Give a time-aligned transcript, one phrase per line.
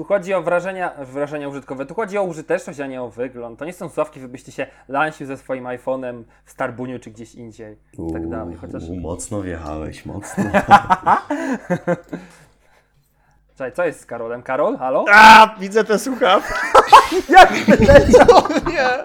[0.00, 3.58] Tu chodzi o wrażenia, wrażenia użytkowe, tu chodzi o użyteczność, a nie o wygląd.
[3.58, 7.76] To nie są sławki, wybyście się lansił ze swoim iPhone'em w Starbuniu czy gdzieś indziej
[7.92, 8.56] i tak dalej.
[8.56, 10.44] Chociaż, Uuu, mocno wjechałeś, mocno.
[13.56, 14.42] Czekaj, co jest z Karolem?
[14.42, 15.04] Karol, halo?
[15.12, 16.52] A, widzę te słuchawki.
[17.28, 18.26] Jak wyleciał?
[18.66, 19.04] Nie.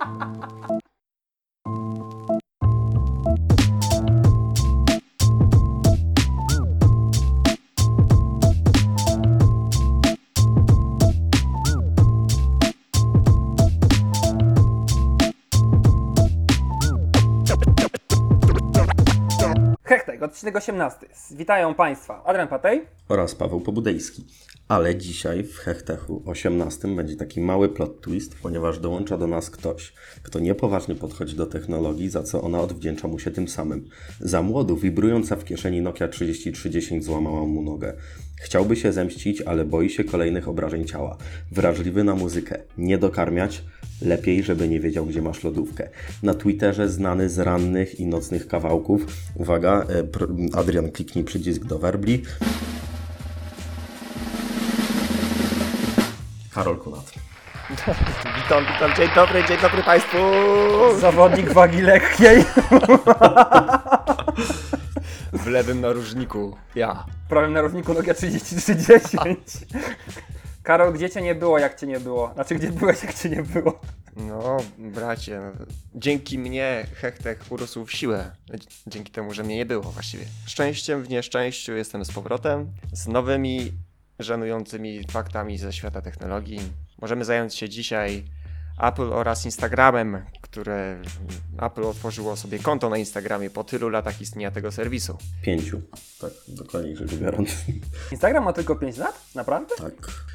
[20.36, 21.08] Odcinek 18.
[21.32, 22.82] Witają Państwa Adrian Patej.
[23.10, 24.26] Oraz Paweł Pobudejski.
[24.68, 29.94] Ale dzisiaj w Hechtechu 18 będzie taki mały plot twist, ponieważ dołącza do nas ktoś,
[30.24, 33.90] kto niepoważnie podchodzi do technologii, za co ona odwdzięcza mu się tym samym.
[34.20, 37.94] Za młodu, wibrująca w kieszeni Nokia 3310 złamała mu nogę.
[38.42, 41.18] Chciałby się zemścić, ale boi się kolejnych obrażeń ciała.
[41.52, 42.60] Wrażliwy na muzykę.
[42.78, 43.64] Nie dokarmiać,
[44.02, 45.90] Lepiej, żeby nie wiedział, gdzie masz lodówkę.
[46.24, 49.06] Na Twitterze znany z rannych i nocnych kawałków.
[49.36, 49.86] Uwaga,
[50.54, 52.24] e, Adrian, kliknij przycisk do werbli.
[56.54, 57.12] Karol Kunat.
[58.44, 60.18] Witam, witam, dzień dobry, dzień dobry Państwu.
[61.00, 62.46] Zawodnik wagi lekkiej.
[65.34, 67.06] W lewym narożniku, ja.
[67.30, 69.40] Prawym narożniku Nokia 3310.
[70.66, 72.34] Karol, gdzie cię nie było, jak cię nie było?
[72.34, 73.80] Znaczy, gdzie byłeś, jak cię nie było?
[74.16, 78.32] No, bracie, no, dzięki mnie Hechtech urósł w siłę.
[78.88, 80.26] Dzięki temu, że mnie nie było właściwie.
[80.46, 83.72] Szczęściem w nieszczęściu jestem z powrotem, z nowymi,
[84.20, 86.60] żenującymi faktami ze świata technologii.
[87.02, 88.24] Możemy zająć się dzisiaj
[88.82, 90.26] Apple oraz Instagramem,
[90.56, 90.98] które
[91.62, 95.18] Apple otworzyło sobie konto na Instagramie po tylu latach istnienia tego serwisu.
[95.42, 95.82] Pięciu.
[96.22, 97.50] Tak, dokładnie rzecz biorąc.
[98.12, 99.22] Instagram ma tylko 5 lat?
[99.36, 99.76] Naprawdę?
[99.78, 99.94] Tak.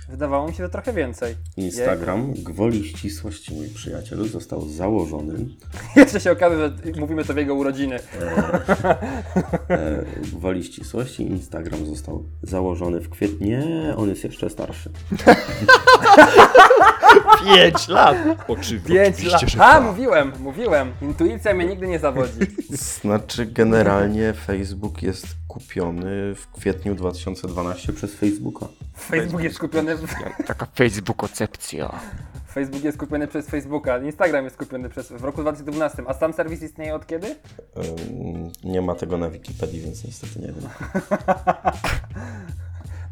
[0.09, 1.37] Wydawało mi się, że trochę więcej.
[1.57, 5.47] Instagram, gwoli ścisłości, mój przyjacielu, został założony
[5.97, 7.99] Jeszcze się okaże, że mówimy to w jego urodziny.
[9.71, 10.05] e,
[10.37, 11.23] gwoli ścisłości.
[11.23, 13.47] Instagram został założony w kwietniu.
[13.47, 14.91] Nie, on jest jeszcze starszy.
[17.45, 18.17] Pięć lat!
[18.49, 19.75] Oczywiście, 5 lat.
[19.77, 20.93] A, mówiłem, mówiłem.
[21.03, 22.41] Intuicja mnie nigdy nie zawodzi.
[23.01, 28.67] Znaczy, generalnie Facebook jest kupiony w kwietniu 2012 przez Facebooka.
[28.99, 29.97] Facebook jest kupiony.
[30.47, 32.01] Taka Facebook-ocepcja.
[32.55, 36.63] Facebook jest kupiony przez Facebooka, Instagram jest kupiony przez, w roku 2012, a sam serwis
[36.63, 37.27] istnieje od kiedy?
[37.27, 40.69] Ym, Nie ma tego na Wikipedii, więc niestety nie wiem.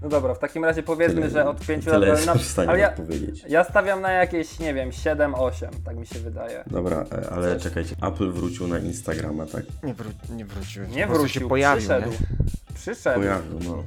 [0.03, 2.03] No dobra, w takim razie powiedzmy, Tyle- że od 5 lat...
[2.03, 3.45] Jestem na- w ale ja, odpowiedzieć.
[3.49, 6.65] ja stawiam na jakieś, nie wiem, 7-8, tak mi się wydaje.
[6.67, 7.63] Dobra, e, ale Coś.
[7.63, 7.97] czekajcie.
[8.03, 9.65] Apple wrócił na Instagrama, tak?
[9.83, 10.91] Nie, wró- nie wróciłeś.
[10.91, 12.11] Nie wrócił, się pojawił, przyszedł.
[12.11, 12.17] nie?
[12.75, 13.85] Przyszedł, Pojawił, no.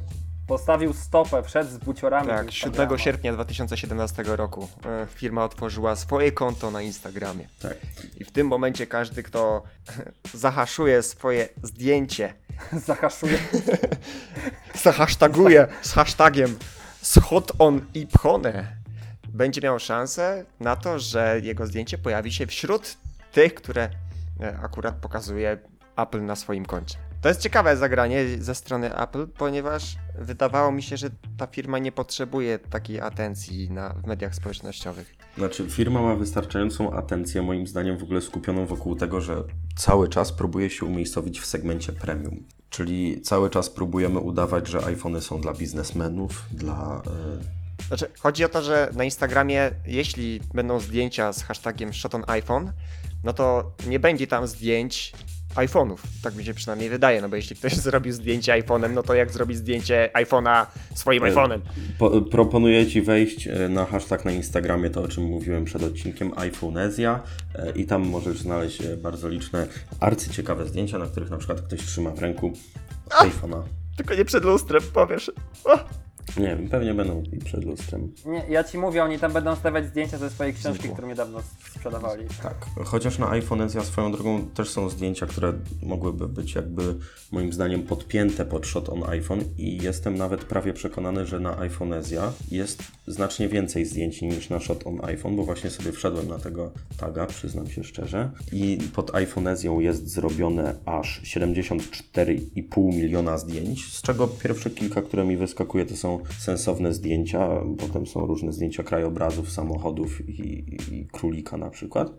[0.52, 2.28] Postawił stopę, wszedł z buciorami.
[2.28, 2.98] Tak, z 7 Instagrama.
[2.98, 7.48] sierpnia 2017 roku e, firma otworzyła swoje konto na Instagramie.
[7.62, 7.78] Tak.
[8.18, 9.64] I w tym momencie każdy, kto
[10.34, 12.34] zahaszuje swoje zdjęcie,
[12.88, 13.38] Zahaszuje.
[14.84, 16.58] zahasztaguje z hashtagiem
[17.02, 18.68] schod on i pchone,
[19.30, 22.98] będzie miał szansę na to, że jego zdjęcie pojawi się wśród
[23.32, 23.90] tych, które
[24.40, 25.58] e, akurat pokazuje
[25.98, 27.11] Apple na swoim koncie.
[27.22, 31.92] To jest ciekawe zagranie ze strony Apple, ponieważ wydawało mi się, że ta firma nie
[31.92, 35.16] potrzebuje takiej atencji na, w mediach społecznościowych.
[35.38, 39.44] Znaczy, firma ma wystarczającą atencję, moim zdaniem, w ogóle skupioną wokół tego, że
[39.76, 42.44] cały czas próbuje się umiejscowić w segmencie premium.
[42.70, 47.02] Czyli cały czas próbujemy udawać, że iPhony są dla biznesmenów, dla.
[47.82, 52.24] e, Znaczy, chodzi o to, że na Instagramie, jeśli będą zdjęcia z hashtagiem shot on
[52.28, 52.72] iPhone,
[53.24, 55.14] no to nie będzie tam zdjęć
[55.56, 55.98] iPhone'ów.
[56.24, 59.32] Tak mi się przynajmniej wydaje, no bo jeśli ktoś zrobił zdjęcie iPhone'em, no to jak
[59.32, 61.60] zrobi zdjęcie iPhone'a swoim E, iPhone'em?
[62.00, 66.32] Po, proponuję Ci wejść e, na hashtag na Instagramie, to o czym mówiłem przed odcinkiem,
[66.36, 67.24] iPhoneezja
[67.56, 69.68] e, i tam możesz znaleźć bardzo liczne
[70.00, 72.54] arcyciekawe zdjęcia, na których na przykład ktoś trzyma w ręku
[73.10, 73.62] iPhone'a.
[73.98, 75.32] Tylko nie przed lustrem, powiesz.
[75.64, 75.80] O!
[76.38, 78.14] Nie wiem, pewnie będą i przed lustrem.
[78.26, 80.94] Nie, ja ci mówię, oni tam będą stawiać zdjęcia ze swojej książki, Znikło.
[80.96, 81.40] którą niedawno
[81.76, 82.26] sprzedawali.
[82.44, 85.54] Tak, chociaż na iPhoneezja swoją drogą też są zdjęcia, które
[85.84, 86.96] mogłyby być jakby
[87.32, 92.34] moim zdaniem podpięte pod shot on iPhone i jestem nawet prawie przekonany, że na iPhoneezja
[92.52, 96.72] jest znacznie więcej zdjęć niż na shot on iPhone, bo właśnie sobie wszedłem na tego
[96.98, 104.28] taga, przyznam się szczerze i pod iPhoneezją jest zrobione aż 74,5 miliona zdjęć, z czego
[104.28, 110.30] pierwsze kilka, które mi wyskakuje to są sensowne zdjęcia, potem są różne zdjęcia krajobrazów, samochodów
[110.30, 112.12] i, i, i królika na przykład.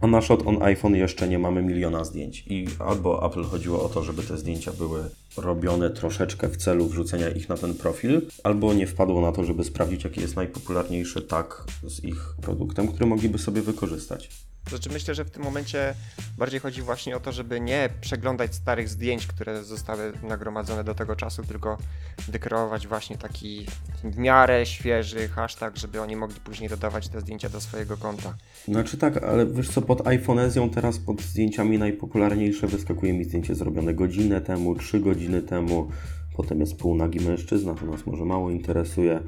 [0.00, 2.44] A na Shot on iPhone jeszcze nie mamy miliona zdjęć.
[2.46, 5.04] I albo Apple chodziło o to, żeby te zdjęcia były
[5.36, 9.64] robione troszeczkę w celu wrzucenia ich na ten profil, albo nie wpadło na to, żeby
[9.64, 14.30] sprawdzić, jaki jest najpopularniejszy tag z ich produktem, który mogliby sobie wykorzystać.
[14.68, 15.94] Znaczy myślę, że w tym momencie
[16.38, 21.16] bardziej chodzi właśnie o to, żeby nie przeglądać starych zdjęć, które zostały nagromadzone do tego
[21.16, 21.78] czasu, tylko
[22.28, 23.66] wykreować właśnie taki
[24.04, 28.34] w miarę świeży hashtag, żeby oni mogli później dodawać te zdjęcia do swojego konta.
[28.68, 33.94] Znaczy tak, ale wiesz co, pod iPhonezją teraz pod zdjęciami najpopularniejsze wyskakuje mi zdjęcie zrobione
[33.94, 35.90] godzinę temu, trzy godziny temu,
[36.36, 39.20] potem jest półnagi mężczyzna, to nas może mało interesuje,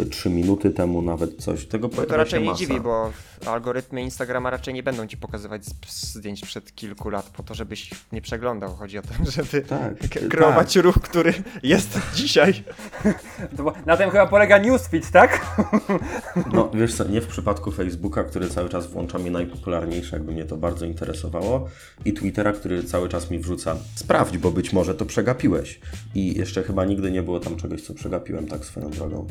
[0.00, 3.12] y, trzy minuty temu nawet coś, tego No to raczej nie dziwi, bo
[3.46, 8.20] algorytmy Instagrama raczej nie będą ci pokazywać zdjęć przed kilku lat po to, żebyś nie
[8.20, 8.76] przeglądał.
[8.76, 10.28] Chodzi o to, żeby Tak, tak.
[10.28, 12.64] kreować ruch, który jest dzisiaj.
[13.86, 15.56] Na tym chyba polega newsfeed, tak?
[16.52, 20.44] No wiesz co, nie w przypadku Facebooka, który cały czas włącza mi najpopularniejsze, jakby mnie
[20.44, 21.68] to bardzo interesowało,
[22.04, 25.80] i Twittera, który cały czas mi wrzuca sprawdź, bo być może to przegapiłeś.
[26.14, 29.26] I jeszcze chyba nigdy nie było tam czegoś, co przegapiłem tak swoją drogą.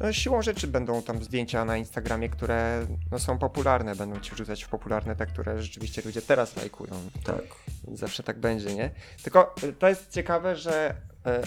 [0.00, 4.64] No, Siłą rzeczy będą tam zdjęcia na Instagramie, które no, są popularne, będą ci wrzucać
[4.64, 6.92] w popularne te, które rzeczywiście ludzie teraz lajkują.
[7.24, 7.42] Tak.
[7.94, 8.90] Zawsze tak będzie, nie?
[9.22, 10.94] Tylko y, to jest ciekawe, że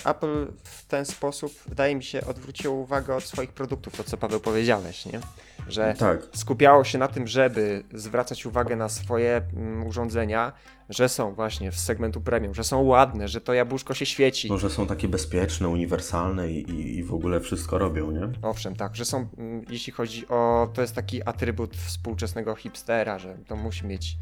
[0.05, 4.39] Apple w ten sposób, wydaje mi się, odwróciło uwagę od swoich produktów, to co Paweł
[4.39, 5.19] powiedziałeś, nie?
[5.67, 6.19] Że Tak.
[6.33, 10.51] skupiało się na tym, żeby zwracać uwagę na swoje mm, urządzenia,
[10.89, 14.49] że są właśnie z segmentu premium, że są ładne, że to jabłuszko się świeci.
[14.49, 18.29] Może są takie bezpieczne, uniwersalne i, i, i w ogóle wszystko robią, nie?
[18.41, 23.37] Owszem, tak, że są, mm, jeśli chodzi o, to jest taki atrybut współczesnego hipstera, że
[23.47, 24.17] to musi mieć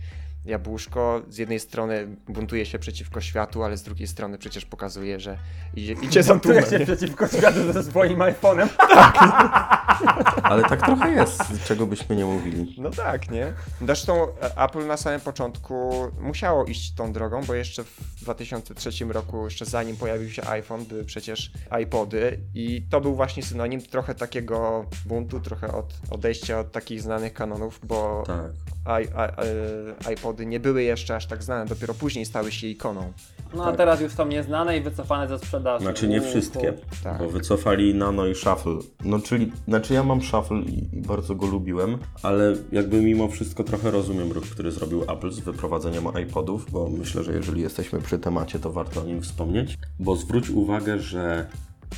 [0.46, 5.38] jabłuszko, z jednej strony buntuje się przeciwko światu, ale z drugiej strony przecież pokazuje, że
[5.74, 6.66] idzie, idzie za tłumem.
[6.66, 6.86] się nie?
[6.86, 8.68] przeciwko światu ze swoim iPhone'em.
[10.44, 12.76] Ale tak trochę jest, czego byśmy nie mówili.
[12.78, 13.54] No tak, nie?
[13.82, 15.92] Zresztą e, Apple na samym początku
[16.22, 21.04] musiało iść tą drogą, bo jeszcze w 2003 roku, jeszcze zanim pojawił się iPhone, były
[21.06, 21.52] przecież
[21.84, 27.34] iPody i to był właśnie synonim trochę takiego buntu, trochę od odejścia od takich znanych
[27.34, 28.52] kanonów, bo Tak.
[29.02, 29.08] i, i,
[30.10, 33.14] e, iPody nie były jeszcze aż tak znane, dopiero później stały się ikoną.
[33.54, 33.78] No a Tak.
[33.78, 35.84] teraz już są nieznane i wycofane ze sprzedaży.
[35.86, 36.74] Znaczy nie wszystkie,
[37.04, 37.20] Tak.
[37.20, 38.78] bo wycofali Nano i Shuffle.
[39.06, 43.64] No czyli, znaczy ja mam Shuffle i, i bardzo go lubiłem, ale jakby mimo wszystko
[43.64, 48.20] trochę rozumiem ruch, który zrobił Apple z wyprowadzeniem iPodów, bo myślę, że jeżeli jesteśmy przy
[48.20, 49.78] temacie, to warto o nim wspomnieć.
[50.00, 51.46] Bo zwróć uwagę, że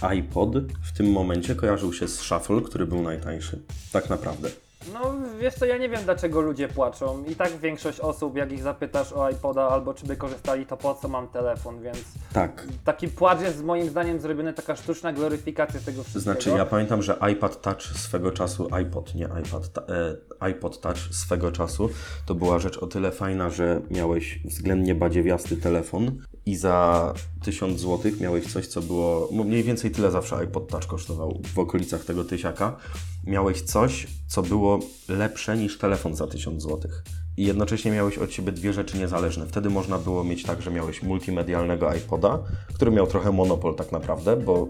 [0.01, 0.49] iPod
[0.83, 3.59] w tym momencie kojarzył się z Shuffle, który był najtańszy.
[3.91, 4.49] Tak naprawdę.
[4.93, 7.23] No wiesz co, ja nie wiem dlaczego ludzie płaczą.
[7.23, 10.95] I tak większość osób, jak ich zapytasz o iPoda albo czy by korzystali, to po
[10.95, 11.97] co mam telefon, więc
[12.33, 12.67] Tak.
[12.85, 16.33] taki płacz jest moim zdaniem zrobiony taka sztuczna gloryfikacja tego wszystkiego.
[16.33, 20.97] Znaczy, ja pamiętam, że iPad Touch swego czasu, iPod, nie iPad, ta, e, iPod Touch
[20.97, 21.89] swego czasu,
[22.25, 28.11] to była rzecz o tyle fajna, że miałeś względnie badziewiasty telefon i za 1000 zł
[28.21, 32.23] miałeś coś, co było, no mniej więcej tyle zawsze iPod Touch kosztował, w okolicach tego
[32.23, 32.77] tysiaka.
[33.23, 36.91] Miałeś coś, co było lepsze niż telefon za 1000 zł.
[37.37, 39.47] I jednocześnie miałeś od siebie dwie rzeczy niezależne.
[39.47, 42.39] Wtedy można było mieć tak, że miałeś multimedialnego iPoda,
[42.73, 44.67] który miał trochę monopol tak naprawdę, bo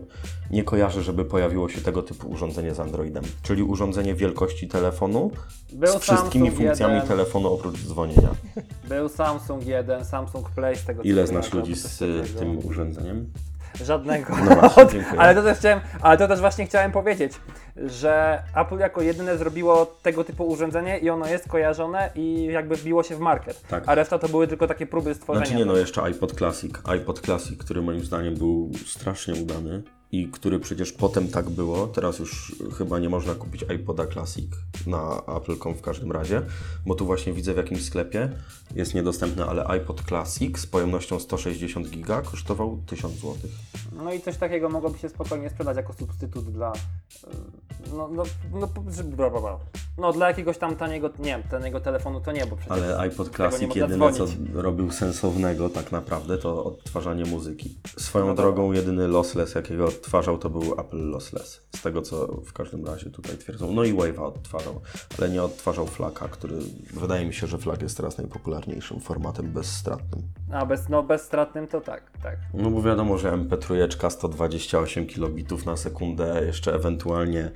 [0.52, 3.24] nie kojarzę, żeby pojawiło się tego typu urządzenie z Androidem.
[3.42, 5.32] Czyli urządzenie wielkości telefonu
[5.74, 7.08] Był z wszystkimi Samsung funkcjami 1.
[7.08, 8.30] telefonu oprócz dzwonienia.
[8.90, 11.98] Był Samsung 1, Samsung Play z tego Ile znasz ludzi z
[12.40, 13.32] tym urządzeniem?
[13.84, 14.36] Żadnego.
[14.50, 15.22] No właśnie, dziękuję.
[15.22, 17.34] ale, to też chciałem, ale to też właśnie chciałem powiedzieć,
[17.78, 23.04] że Apple jako jedyne zrobiło tego typu urządzenie i ono jest kojarzone i jakby wbiło
[23.04, 23.62] się w market.
[23.68, 23.84] Tak.
[23.88, 25.46] A reszta to były tylko takie próby stworzenia.
[25.46, 26.72] Znaczy nie, no jeszcze iPod Classic.
[26.86, 31.88] iPod Classic, który moim zdaniem był strasznie udany i który przecież potem tak było.
[31.88, 34.52] Teraz już chyba nie można kupić iPoda Classic
[34.88, 36.42] na Apple.com w każdym razie,
[36.86, 38.30] bo tu właśnie widzę w jakimś sklepie
[38.76, 43.34] jest niedostępny, ale iPod Classic z pojemnością 160 giga kosztował 1000 zł.
[43.92, 46.74] No i coś takiego mogłoby się spokojnie sprzedać jako substytut dla.
[46.74, 46.76] y,
[47.98, 48.68] No, no, no,
[49.04, 49.60] bla.
[49.98, 52.78] no dla jakiegoś tam taniego, nie wiem, taniego telefonu to nie, bo przecież.
[52.78, 57.76] Ale iPod Classic jedyne co robił sensownego tak naprawdę to odtwarzanie muzyki.
[57.98, 61.62] Swoją No drogą jedyny lossless jakiego odtwarzał to był Apple Lossless.
[61.76, 63.74] Z tego co w każdym razie tutaj twierdzą.
[63.74, 64.82] No i Wave'a odtwarzał,
[65.20, 66.56] ale nie odtwarzał Flaka, który
[66.94, 70.22] wydaje mi się, że Flag jest teraz najpopularniejszym formatem bezstratnym.
[70.52, 72.38] A bez, no, bezstratnym to tak, tak.
[72.54, 77.52] No bo wiadomo, że MP3 128 kilobitów na sekundę, jeszcze ewentualnie,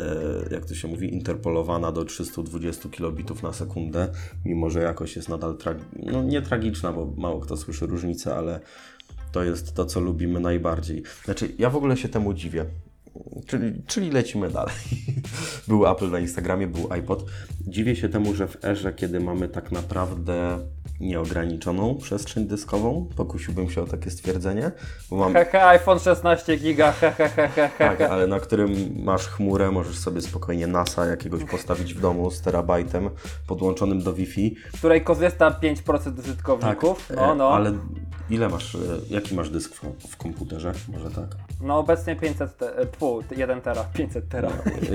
[0.00, 0.06] e,
[0.50, 4.08] jak to się mówi, interpolowana do 320 kilobitów na sekundę,
[4.44, 8.60] mimo że jakość jest nadal, trag- no nie tragiczna, bo mało kto słyszy różnicę, ale
[9.36, 11.02] to jest to, co lubimy najbardziej.
[11.24, 12.64] Znaczy, ja w ogóle się temu dziwię.
[13.46, 14.74] Czyli, czyli lecimy dalej.
[15.68, 17.24] Był Apple na Instagramie, był iPod.
[17.60, 20.58] Dziwię się temu, że w erze, kiedy mamy tak naprawdę
[21.00, 24.72] nieograniczoną przestrzeń dyskową, pokusiłbym się o takie stwierdzenie,
[25.10, 27.70] bo mam Hehe, iPhone 16 giga, hehehehe.
[27.78, 28.70] tak, ale na którym
[29.04, 33.10] masz chmurę, możesz sobie spokojnie NASA jakiegoś postawić w domu z terabajtem
[33.46, 34.56] podłączonym do Wi-Fi.
[34.74, 37.10] której korzysta 5% użytkowników.
[37.10, 37.48] e, No, no.
[37.48, 37.72] Ale
[38.30, 38.78] ile masz, e,
[39.10, 40.72] jaki masz dysk w, w komputerze?
[40.88, 41.26] Może tak?
[41.60, 44.48] No obecnie 500, te, e, pół, 1 tera, 500 tera.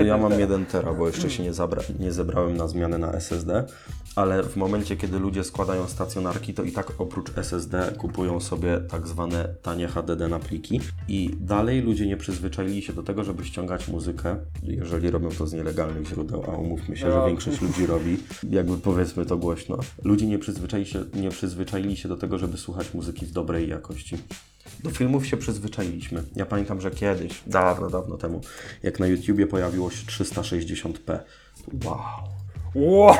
[0.04, 3.64] Ja mam 1 tera, bo jeszcze się nie, zabra, nie zebrałem na zmianę na SSD,
[4.16, 9.08] ale w momencie, kiedy ludzie składają stacjonarki, to i tak oprócz SSD kupują sobie tak
[9.08, 13.88] zwane tanie HDD na pliki i dalej ludzie nie przyzwyczaili się do tego, żeby ściągać
[13.88, 17.26] muzykę, jeżeli robią to z nielegalnych źródeł, a umówmy się, że No.
[17.26, 18.16] większość ludzi robi,
[18.50, 19.78] jakby powiedzmy to głośno.
[20.04, 24.18] Ludzie nie przyzwyczaili się, nie przyzwyczaili się do tego, żeby słuchać muzyki w dobrej jakości.
[24.84, 26.22] Do filmów się przyzwyczailiśmy.
[26.36, 28.40] Ja pamiętam, że kiedyś, dawno, dawno temu,
[28.82, 31.18] jak na YouTubie pojawiło się 360p.
[31.84, 31.98] Wow,
[32.74, 33.14] Wow.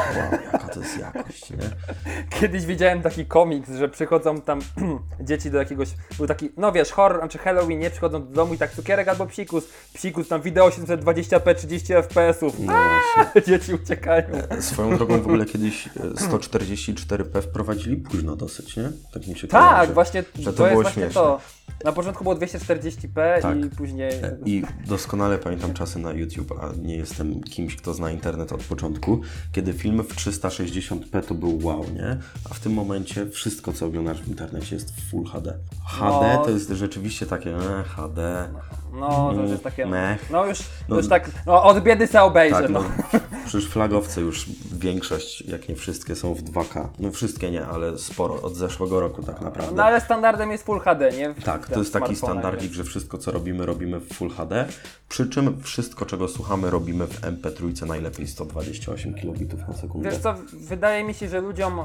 [0.53, 1.57] jaka to jest jakość, nie?
[2.41, 4.61] Kiedyś widziałem taki komiks, że przychodzą tam
[5.21, 7.91] dzieci do jakiegoś, był taki, no wiesz, horror, znaczy Halloween, nie?
[7.91, 12.73] Przychodzą do domu i tak cukierek albo psikus, psikus, tam wideo 720p, 30 fps-ów, No
[13.47, 14.25] dzieci uciekają.
[14.61, 18.91] Swoją drogą w ogóle kiedyś e, 144p wprowadzili późno dosyć, nie?
[19.15, 19.93] Tak mi się Tak, kojarzy.
[19.93, 21.21] właśnie, że to, to jest było właśnie śmieszne.
[21.21, 21.41] to.
[21.85, 23.65] Na początku było 240p Tak.
[23.65, 24.13] i później...
[24.45, 29.21] I doskonale pamiętam czasy na YouTube, a nie jestem kimś, kto zna internet od początku,
[29.53, 32.17] kiedy film w 360p to był wow, nie?
[32.51, 35.59] A w tym momencie wszystko, co oglądasz w internecie jest w Full HD.
[35.87, 36.45] HD No.
[36.45, 38.49] to jest rzeczywiście takie e, HD.
[38.93, 39.87] No, to już jest takie...
[40.31, 40.59] No już,
[40.89, 40.97] No.
[40.97, 42.85] już tak, no od biedy se obejrzę, Tak, no.
[43.13, 46.89] no, przecież flagowce już większość, jak nie wszystkie, są w 2K.
[46.99, 49.73] No wszystkie nie, ale sporo, od zeszłego roku tak naprawdę.
[49.77, 51.35] No ale standardem jest Full HD, nie?
[51.35, 54.65] W Tak, to jest taki standardzik, więc- że wszystko co robimy, robimy w Full HD,
[55.09, 60.11] przy czym wszystko czego słuchamy robimy w MP3 najlepiej 128 kilobitów na sekundę.
[60.11, 61.85] Wiesz co, wydaje mi się, że ludziom y,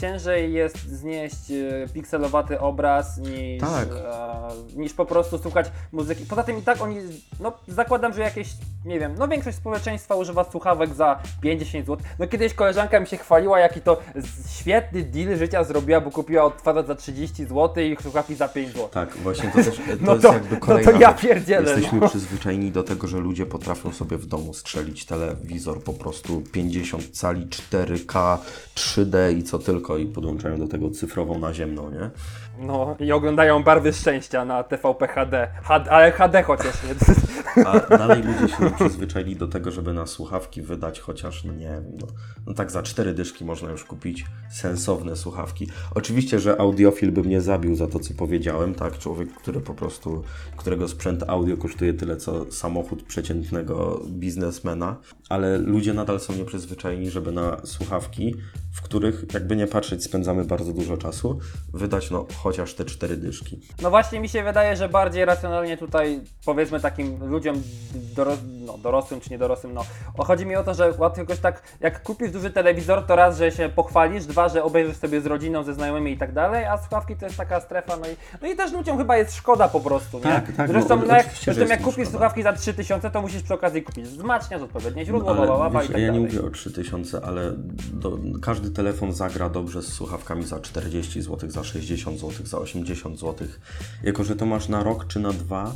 [0.00, 3.88] ciężej jest znieść y, pikselowaty obraz niż, Tak.
[3.92, 6.26] e, niż po prostu słuchać muzyki.
[6.26, 6.96] Poza tym i tak oni,
[7.40, 8.48] no zakładam, że jakieś,
[8.84, 12.06] nie wiem, no większość społeczeństwa używa słuchawek za 50 zł.
[12.18, 14.00] No kiedyś koleżanka mi się chwaliła, jaki to
[14.58, 18.88] świetny deal życia zrobiła, bo kupiła odtwarzacz za 30 zł i słuchawki za 5 zł.
[18.88, 22.00] Tak, właśnie to też to No jest to- jakby no to kolejna ja pierdzielę, Jesteśmy
[22.00, 22.08] no.
[22.08, 27.46] przyzwyczajeni do tego, że ludzie potrafią sobie w domu strzelić telewizor po prostu 50 cali
[27.46, 28.38] 4K,
[28.74, 32.10] 3D i co tylko i podłączają do tego cyfrową naziemną, nie?
[32.58, 36.94] No i oglądają Barwy Szczęścia na TVP HD, HD ale HD chociaż, nie?
[37.64, 42.06] A dalej ludzie się przyzwyczaili do tego, żeby na słuchawki wydać chociaż, nie no,
[42.46, 45.68] no tak za cztery dyszki można już kupić sensowne słuchawki.
[45.94, 48.98] Oczywiście, że audiofil by mnie zabił za to, co powiedziałem, tak?
[48.98, 50.22] Człowiek, który po prostu,
[50.56, 54.96] którego sprzęt audio kosztuje tyle, co samochód przeciętnego biznesmena,
[55.28, 58.34] ale ludzie nadal są nieprzyzwyczajeni, żeby na słuchawki,
[58.76, 61.38] w których jakby nie patrzeć spędzamy bardzo dużo czasu,
[61.74, 63.60] wydać no chociaż te cztery dyszki.
[63.82, 67.62] No właśnie mi się wydaje, że bardziej racjonalnie tutaj powiedzmy takim ludziom
[67.94, 69.84] doros no, dorosłym czy niedorosłym, no
[70.18, 73.38] o, chodzi mi o to, że łatwo jakoś tak, jak kupisz duży telewizor, to raz,
[73.38, 76.78] że się pochwalisz, dwa, że obejrzysz sobie z rodziną, ze znajomymi i tak dalej, a
[76.78, 79.80] słuchawki to jest taka strefa, no i, no i też ludziom chyba jest szkoda po
[79.80, 80.22] prostu, nie?
[80.22, 82.10] Tak, tak, Zresztą, no, no, jak, zresztą jak kupisz szkoda.
[82.10, 85.80] słuchawki za 3000, to musisz przy okazji kupić wzmacniacz, odpowiednie źródło, No, bla, bla, bla,
[85.80, 86.22] wiesz, i tak ja dalej.
[86.22, 87.52] nie mówię o 3000, ale
[87.92, 93.18] do, każdy telefon zagra dobrze z słuchawkami za 40 zł, za 60 zł, za 80
[93.18, 93.48] zł.
[94.02, 95.72] Jako, że to masz na rok czy na dwa,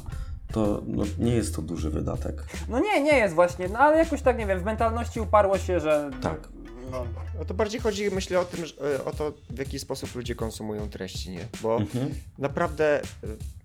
[0.52, 2.45] to no, nie jest to duży wydatek.
[2.69, 5.80] No nie, nie jest właśnie, no ale jakoś tak, nie wiem, w mentalności uparło się,
[5.80, 6.11] że...
[6.23, 6.49] Tak.
[6.90, 7.07] No,
[7.38, 10.35] No to bardziej chodzi, myślę, o tym, że, e, o to, w jaki sposób ludzie
[10.35, 11.47] konsumują treści, nie?
[11.62, 12.14] Bo Mhm.
[12.38, 13.02] naprawdę e,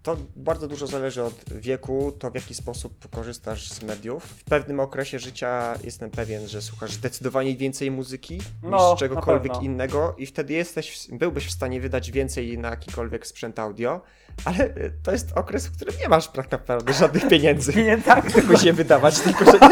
[0.04, 4.24] to bardzo dużo zależy od wieku, to w jaki sposób korzystasz z mediów.
[4.24, 10.16] W pewnym okresie życia jestem pewien, że słuchasz zdecydowanie więcej muzyki No, niż czegokolwiek innego
[10.18, 14.02] i wtedy jesteś, byłbyś w stanie wydać więcej na jakikolwiek sprzęt audio,
[14.46, 17.74] ale e, to jest okres, w którym nie masz tak naprawdę żadnych pieniędzy.
[17.84, 19.68] nie tak, Tylko się wydawać, tylko że nie,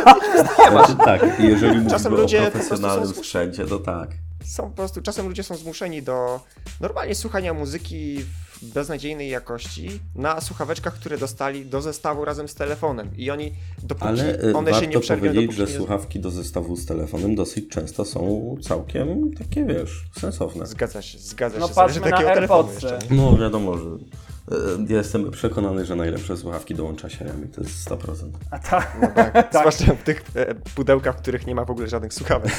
[0.65, 0.87] nie masz.
[0.87, 4.09] Znaczy, tak, jeżeli mówimy Czasem o ludzie prostu profesjonalnym są- sprzęcie, to tak.
[4.45, 6.39] są po prostu, czasem ludzie są zmuszeni do
[6.81, 8.17] normalnie słuchania muzyki
[8.61, 13.53] w beznadziejnej jakości na słuchaweczkach, które dostali do zestawu razem z telefonem i oni,
[13.83, 15.77] dopóki Ale y, one się nie przerwią, powiedzieć, dopóki że nie...
[15.79, 20.65] słuchawki do zestawu z telefonem dosyć często są całkiem takie, wiesz, sensowne.
[20.65, 21.73] Zgadza się, zgadza No się.
[21.73, 23.07] Zależy patrzmy na takiego telefonu AirPodsy.
[23.09, 23.89] No wiadomo, że
[24.89, 27.97] Ja jestem przekonany, że najlepsze słuchawki dołącza się Remi, to jest 100%.
[28.51, 28.97] A tak,
[29.31, 32.51] Tak, zwłaszcza w tych e, pudełkach, w których nie ma w ogóle żadnych słuchawek.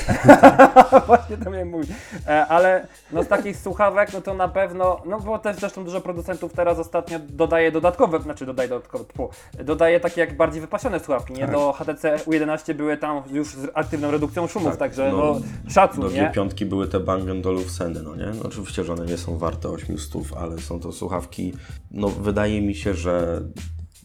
[1.06, 1.90] właśnie to miałem mówić.
[2.26, 6.00] E, ale no z takich słuchawek, no to na pewno, no bo też zresztą dużo
[6.00, 9.28] producentów teraz ostatnio dodaje dodatkowe, znaczy dodaje dodatkowe, tfu,
[9.64, 11.40] dodaje takie jak bardziej wypasione słuchawki, nie?
[11.40, 11.52] Tak.
[11.52, 16.00] Do HTC U11 były tam już z aktywną redukcją szumów, Tak, także no, no, szacun,
[16.00, 16.32] Do nie?
[16.34, 18.26] G5 były te Bang Olufseny, no nie?
[18.26, 21.52] No, oczywiście, że one nie są warte 800, ale są to słuchawki,
[21.90, 23.42] no wydaje mi się, że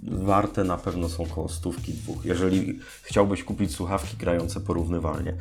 [0.03, 5.35] warte na pewno są koło stówki dwóch, jeżeli chciałbyś kupić słuchawki grające porównywalnie.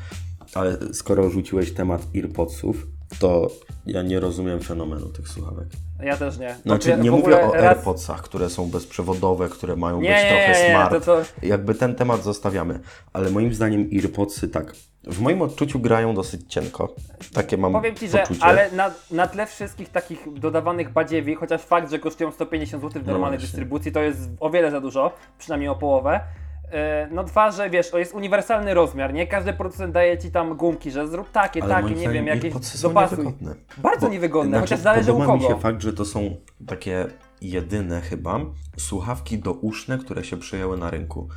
[0.55, 2.87] Ale skoro rzuciłeś temat AirPodsów,
[3.19, 3.51] to
[3.87, 5.69] ja nie rozumiem fenomenu tych słuchawek.
[6.03, 6.55] Ja też nie.
[6.55, 10.29] Znaczy, Bo nie mówię o raz- AirPodsach, które są bezprzewodowe, które mają Nie, być nie,
[10.29, 10.91] trochę nie, nie, smart.
[10.93, 12.81] to co- Jakby ten temat zostawiamy.
[13.13, 14.73] Ale moim zdaniem AirPodsy tak,
[15.05, 16.95] w moim odczuciu grają dosyć cienko.
[17.35, 18.45] Takie mam Powiem Ci, że poczucie.
[18.45, 23.07] ale na, na tle wszystkich takich dodawanych badziewi, chociaż fakt, że kosztują 150 zł w
[23.07, 23.47] No normalnej właśnie.
[23.53, 26.21] dystrybucji, to jest o wiele za dużo, przynajmniej o połowę.
[26.73, 26.79] Yy,
[27.15, 29.27] No dwa, że wiesz, to jest uniwersalny rozmiar, nie?
[29.27, 32.37] Każdy producent daje Ci tam gumki, że zrób takie, Ale takie, moim nie zdaniem wiem,
[32.37, 33.19] jakieś są dopasuj.
[33.19, 33.55] niewygodne.
[33.79, 35.55] Bardzo niewygodne, znaczy, chociaż zależy u podoba mi kogo.
[35.55, 37.07] się fakt, że to są takie
[37.41, 38.41] jedyne chyba
[38.79, 41.29] słuchawki douszne, które się przyjęły na rynku.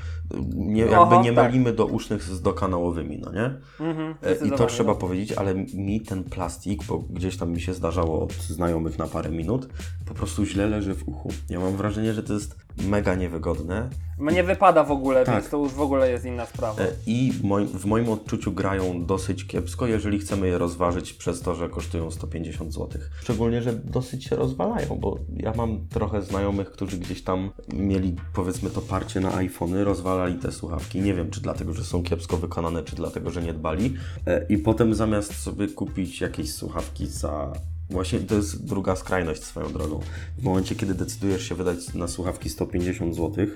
[0.55, 1.45] Nie, jakby Oho, nie tak.
[1.51, 3.53] mylimy dousznych z dokanałowymi, no nie?
[3.87, 4.99] Mhm, E, I to trzeba no.
[4.99, 9.29] powiedzieć, ale mi ten plastik, bo gdzieś tam mi się zdarzało od znajomych na parę
[9.29, 9.67] minut,
[10.05, 11.29] po prostu źle leży w uchu.
[11.49, 12.55] Ja mam wrażenie, że to jest
[12.87, 15.35] mega niewygodne Mnie wypada w ogóle, Tak.
[15.35, 16.81] więc to już w ogóle jest inna sprawa.
[16.83, 17.31] e, i
[17.73, 22.73] w moim odczuciu grają dosyć kiepsko, jeżeli chcemy je rozważyć przez to, że kosztują 150
[22.73, 23.01] zł.
[23.21, 27.30] Szczególnie, że dosyć się rozwalają, bo ja mam trochę znajomych, którzy gdzieś tam
[27.73, 31.01] mieli powiedzmy to parcie na iPhony, rozwalali te słuchawki.
[31.01, 33.93] Nie wiem, czy dlatego, że są kiepsko wykonane, czy dlatego, że nie dbali.
[34.27, 37.53] E, I potem zamiast sobie kupić jakieś słuchawki za
[37.91, 39.99] Właśnie to jest druga skrajność swoją drogą.
[40.37, 43.47] W momencie, kiedy decydujesz się wydać na słuchawki 150 zł,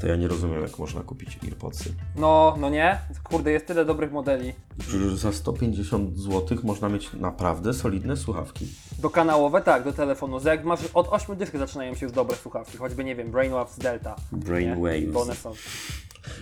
[0.00, 1.94] to ja nie rozumiem, jak można kupić AirPodsy.
[2.16, 2.98] No, no nie?
[3.24, 4.52] Kurde, jest tyle dobrych modeli.
[4.78, 8.66] Przecież za 150 zł można mieć naprawdę solidne słuchawki.
[8.98, 10.40] Do kanałowe, tak, do telefonu.
[10.44, 14.16] Jak masz od 8 dyszek zaczynają się już dobre słuchawki, choćby nie wiem, Brainwaves Delta.
[14.32, 15.12] Brainwaves.
[15.12, 15.52] Bo one są.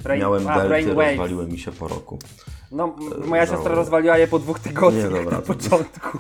[0.03, 1.09] Brain, Miałem a, delty, Brainwaves.
[1.09, 2.19] rozwaliły mi się po roku.
[2.73, 6.19] No, moja siostra rozwaliła je po dwóch tygodniach Nie, dobra, na początku.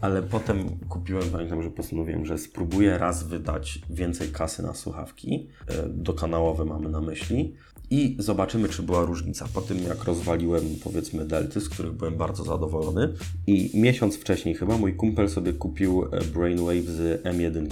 [0.00, 5.48] Ale potem kupiłem, pamiętam, że postanowiłem, że spróbuję raz wydać więcej kasy na słuchawki.
[5.68, 7.54] e, Dokanałowe mamy na myśli.
[7.92, 9.48] I zobaczymy, czy była różnica.
[9.54, 13.14] Po tym, jak rozwaliłem, powiedzmy, delty, z których byłem bardzo zadowolony.
[13.46, 17.66] I miesiąc wcześniej chyba mój kumpel sobie kupił e, Brainwave z M1.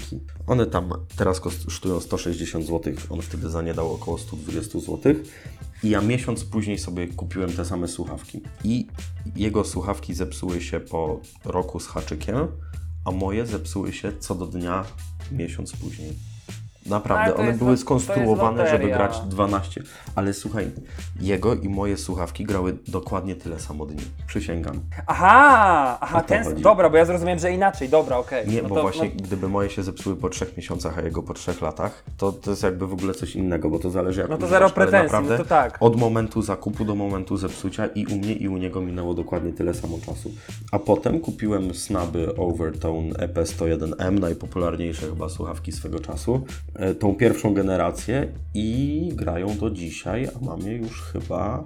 [0.46, 2.92] One tam teraz kosztują 160 zł.
[3.10, 5.14] On wtedy za nie dał około 120 zł.
[5.82, 8.40] I ja miesiąc później sobie kupiłem te same słuchawki.
[8.64, 8.86] I
[9.36, 12.36] jego słuchawki zepsuły się po roku z haczykiem,
[13.04, 14.84] a moje zepsuły się co do dnia
[15.32, 16.29] miesiąc później.
[16.86, 19.82] Naprawdę, one były skonstruowane, żeby grać 12.
[20.14, 20.70] Ale słuchaj,
[21.20, 24.02] jego i moje słuchawki grały dokładnie tyle samo dni.
[24.26, 24.80] Przysięgam.
[25.06, 26.44] Aha, aha, ten.
[26.44, 26.62] chodzi.
[26.62, 27.88] Dobra, bo ja zrozumiałem, że inaczej.
[27.88, 28.48] Dobra, okej.
[28.48, 31.22] Nie, no bo to, właśnie No, gdyby moje się zepsuły po trzech miesiącach, a jego
[31.22, 34.30] po trzech latach, to to jest jakby w ogóle coś innego, bo to zależy jak
[34.30, 35.76] No to używasz, zero pretensji, naprawdę no to tak.
[35.80, 39.74] Od momentu zakupu do momentu zepsucia i u mnie i u niego minęło dokładnie tyle
[39.74, 40.30] samo czasu.
[40.72, 46.44] A potem kupiłem snaby Overtone E EP101M, najpopularniejsze chyba słuchawki swego czasu,
[47.00, 51.64] tą pierwszą generację i grają do dzisiaj, a mam je już chyba,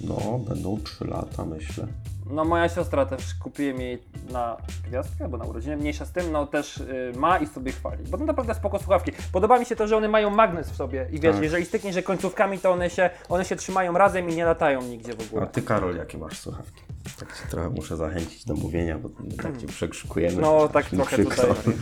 [0.00, 1.86] no będą 3 lata myślę.
[2.30, 3.98] no moja siostra też kupiłem jej
[4.32, 4.56] na
[4.88, 8.04] gwiazdkę albo na urodziny, mniejsza z tym, no też y, ma i sobie chwali.
[8.10, 9.12] Bo to naprawdę spoko słuchawki.
[9.32, 11.42] Podoba mi się to, że one mają magnes w sobie i wiesz, Tak.
[11.42, 15.12] jeżeli stykniesz je końcówkami, to one się, one się trzymają razem i nie latają nigdzie
[15.14, 15.46] w A ogóle.
[15.46, 16.82] ty Karol, jakie masz słuchawki?
[17.18, 19.08] Tak cię trochę muszę zachęcić do mówienia, bo
[19.42, 20.42] tak cię przekrzykujemy.
[20.42, 21.54] No, tak trochę przykro.
[21.54, 21.74] tutaj.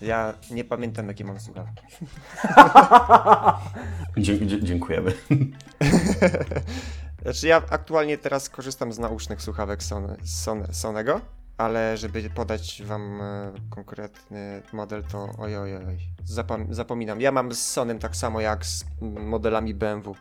[0.00, 1.82] Ja nie pamiętam, jakie mam słuchawki.
[4.16, 5.12] Dzie- dzie- dziękujemy.
[7.22, 11.20] Znaczy ja aktualnie teraz korzystam z nausznych słuchawek Sony, Son, Sonego,
[11.56, 17.20] ale żeby podać wam e, konkretny model, to oj, oj, oj, zapam, zapominam.
[17.20, 20.14] Ja mam z Sonem tak samo jak z modelami BMW.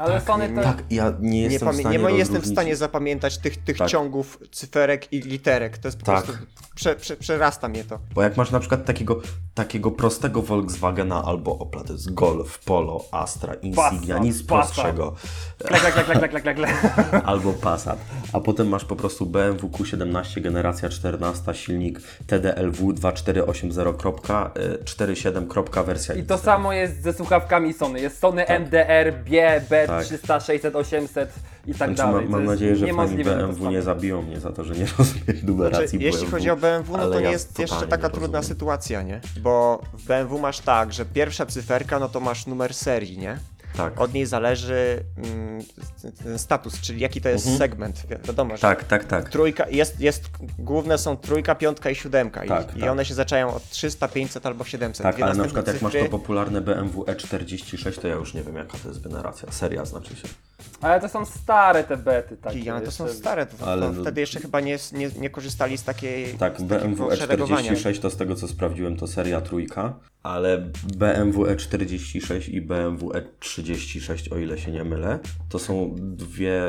[0.00, 0.62] Ale Sony to...
[0.62, 3.56] Tak, ja nie Nie, jestem w pamię- stanie nie, nie jestem w stanie zapamiętać tych,
[3.64, 3.88] tych Tak.
[3.88, 5.78] ciągów, cyferek i literek.
[5.78, 6.24] To jest po Tak.
[6.24, 6.42] prostu,
[6.74, 7.98] prze, prze, przerasta mnie to.
[8.14, 9.20] Bo jak masz na przykład takiego,
[9.54, 14.74] takiego prostego Volkswagena albo Opla, to jest Golf, Polo, Astra, Insignia, Passat, nic Passat.
[14.74, 15.14] prostszego,
[15.58, 16.74] Klak, klak, klak, klak, klak, klak, klak.
[17.30, 17.98] albo Passat,
[18.32, 25.84] a potem masz po prostu BMW Q17 generacja 14, silnik TDLW 2480.47.
[25.84, 28.00] wersja I to samo jest ze słuchawkami Sony.
[28.00, 30.04] Jest Sony MDR, B, B, Tak.
[30.04, 31.32] 300, 600, 800.
[31.66, 32.28] i tak Znaczy, dalej.
[32.28, 33.84] mam, nadzieję, że fani BMW nie spamiętać.
[33.84, 37.10] zabiją mnie za to, że nie rozumiem numeracji Znaczy, jeśli BMW, chodzi o BMW, no
[37.10, 39.20] to nie ja jest jeszcze taka trudna sytuacja, nie?
[39.42, 43.38] Bo w BMW masz tak, że pierwsza cyferka, no to masz numer serii, nie?
[43.76, 44.00] Tak.
[44.00, 45.62] Od niej zależy mm,
[46.24, 47.58] ten status, czyli jaki to jest Mhm.
[47.58, 48.02] segment.
[48.10, 49.28] Wi- Wiadomo, że Tak, tak, tak.
[49.28, 50.24] trójka, jest, jest,
[50.58, 52.44] główne są trójka, piątka i siódemka.
[52.44, 52.90] I, Tak, i tak.
[52.90, 55.02] one się zaczynają od 300, 500 albo 700.
[55.02, 58.14] Tak, Dwie ale na przykład jak masz cyfry- to popularne BMW E46, E to ja
[58.14, 59.52] już nie wiem jaka to jest generacja.
[59.52, 60.28] Seria znaczy się.
[60.80, 62.58] Ale to są stare te bety takie.
[62.58, 63.18] I, ale to są jeszcze.
[63.20, 66.62] stare, to, to Ale- wtedy jeszcze chyba nie, nie, nie korzystali z takiej Tak, z
[66.62, 67.72] BMW takiego szeregowania.
[67.72, 70.58] E46 to z tego co sprawdziłem to seria trójka, ale
[70.96, 75.18] BMW E46 i BMW E36, o ile się nie mylę,
[75.48, 76.62] to są dwie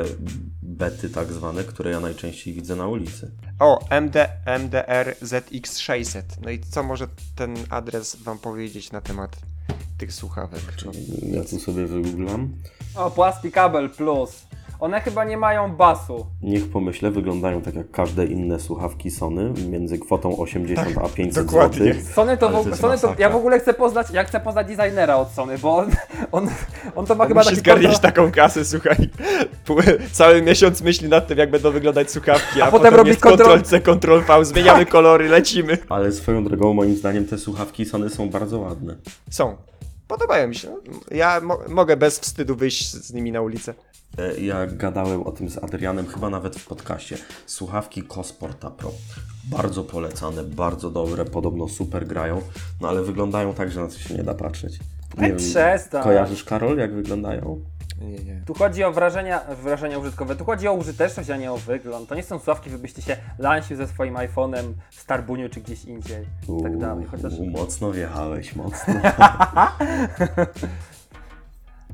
[0.62, 3.30] bety tak zwane, które ja najczęściej widzę na ulicy.
[3.58, 6.22] O, MD, MDR ZX600.
[6.44, 9.36] No i co może ten adres wam powiedzieć na temat
[9.98, 10.60] tych słuchawek?
[10.86, 10.92] No,
[11.38, 12.52] Ja tu sobie wygooglam.
[12.96, 14.46] O, płaski kabel plus.
[14.80, 16.26] One chyba nie mają basu.
[16.42, 21.94] Niech pomyślę, wyglądają tak jak każde inne słuchawki Sony, między kwotą 80 a 500 dokładnie.
[21.94, 22.12] zł.
[22.14, 23.16] Sony to, w, to jest Sony to masakra.
[23.18, 25.90] ja w ogóle chcę poznać, ja chcę poznać designera od Sony, bo on,
[26.32, 26.48] on,
[26.96, 28.96] on to ma chyba Musi taki zgarnieć portal- taką kasę, słuchaj.
[29.66, 33.08] Pół- Cały miesiąc myśli nad tym, jak będą wyglądać słuchawki, a, A potem, potem robi
[33.10, 35.78] jest kontrol- Ctrl-C, Ctrl-V, zmieniamy kolory, lecimy.
[35.88, 38.94] Ale swoją drogą, moim zdaniem, te słuchawki Sony są bardzo ładne.
[39.30, 39.56] Są.
[40.12, 40.76] Podobają mi się.
[41.10, 43.74] Ja mo mogę bez wstydu wyjść z nimi na ulicę.
[44.18, 47.18] E, Ja gadałem o tym z Adrianem, chyba nawet w podcaście.
[47.46, 48.90] Słuchawki Cosporta Pro.
[49.50, 52.42] Bardzo polecane, bardzo dobre, podobno super grają,
[52.80, 54.78] no ale wyglądają tak, że na to się nie da patrzeć.
[55.18, 56.02] Nie Ej, przestań.
[56.02, 57.60] Kojarzysz, Karol, jak wyglądają?
[58.02, 58.40] Nie, nie.
[58.46, 62.08] Tu chodzi o wrażenia, wrażenia użytkowe, tu chodzi o użyteczność, a nie o wygląd.
[62.08, 66.26] To nie są sławki, żebyście się lansił ze swoim iPhone'em w Starbuniu czy gdzieś indziej.
[66.58, 67.06] I tak dalej.
[67.10, 67.32] Chociaż.
[67.32, 68.94] U, mocno wjechałeś, mocno.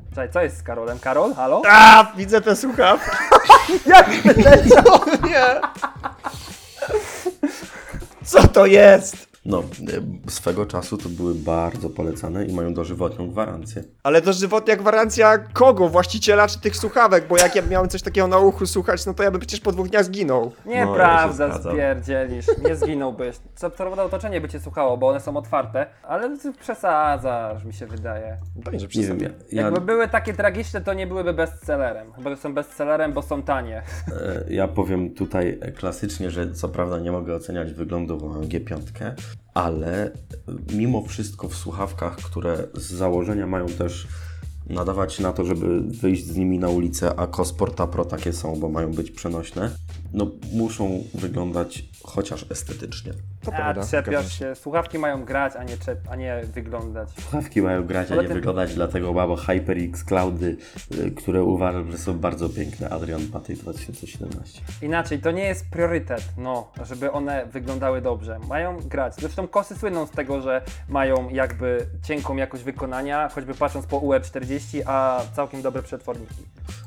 [0.09, 0.99] Czekaj, co jest z Karolem?
[0.99, 1.33] Karol?
[1.33, 1.61] Halo?
[1.67, 3.09] A, widzę te słuchawki.
[3.85, 4.99] Jak leciał?
[5.29, 5.45] Nie.
[8.23, 9.28] Co to jest?
[9.49, 9.59] No,
[10.27, 13.83] e, swego czasu to były bardzo polecane i mają dożywotnią gwarancję.
[14.03, 15.89] Ale dożywotnia gwarancja kogo?
[15.89, 17.27] Właściciela czy tych słuchawek?
[17.27, 19.71] Bo jak ja miałem coś takiego na uchu słuchać, no to ja bym przecież po
[19.71, 20.51] dwóch dniach zginął.
[20.65, 22.45] Nieprawda, No, ja spierdzielisz.
[22.67, 23.35] Nie zginąłbyś.
[23.55, 27.87] Co to otoczenie by cię słuchało, bo one są otwarte, ale ty przesadzasz, mi się
[27.87, 28.37] wydaje.
[28.63, 32.13] Pewnie, że Nie wiem, ja, ja, Jakby były takie tragiczne, to nie byłyby bestsellerem.
[32.13, 33.83] Chyba że są bestsellerem, bo są tanie.
[34.07, 38.79] e, ja powiem tutaj klasycznie, że co prawda nie mogę oceniać wyglądu, bo mam G5,
[39.53, 40.11] ale
[40.73, 44.07] mimo wszystko w słuchawkach, które z założenia mają też
[44.69, 48.69] nadawać na to, żeby wyjść z nimi na ulicę, a Cosporta Pro takie są, bo
[48.69, 49.71] mają być przenośne,
[50.13, 53.13] no muszą wyglądać chociaż estetycznie.
[53.41, 53.87] To A prawda.
[53.87, 54.55] czepiasz się.
[54.55, 57.09] Słuchawki mają grać, a nie, czep, a nie wyglądać.
[57.21, 60.57] Słuchawki mają grać, a nie ten- wyglądać, dlatego mam HyperX Cloudy,
[60.97, 62.89] y, które uważam, że są bardzo piękne.
[62.89, 64.61] Adrian Patej 2017.
[64.81, 68.39] Inaczej, to nie jest priorytet, no, żeby one wyglądały dobrze.
[68.47, 69.15] Mają grać.
[69.15, 74.81] Zresztą kosy słyną z tego, że mają jakby cienką jakość wykonania, choćby patrząc po UR40,
[74.85, 76.35] a całkiem dobre przetworniki.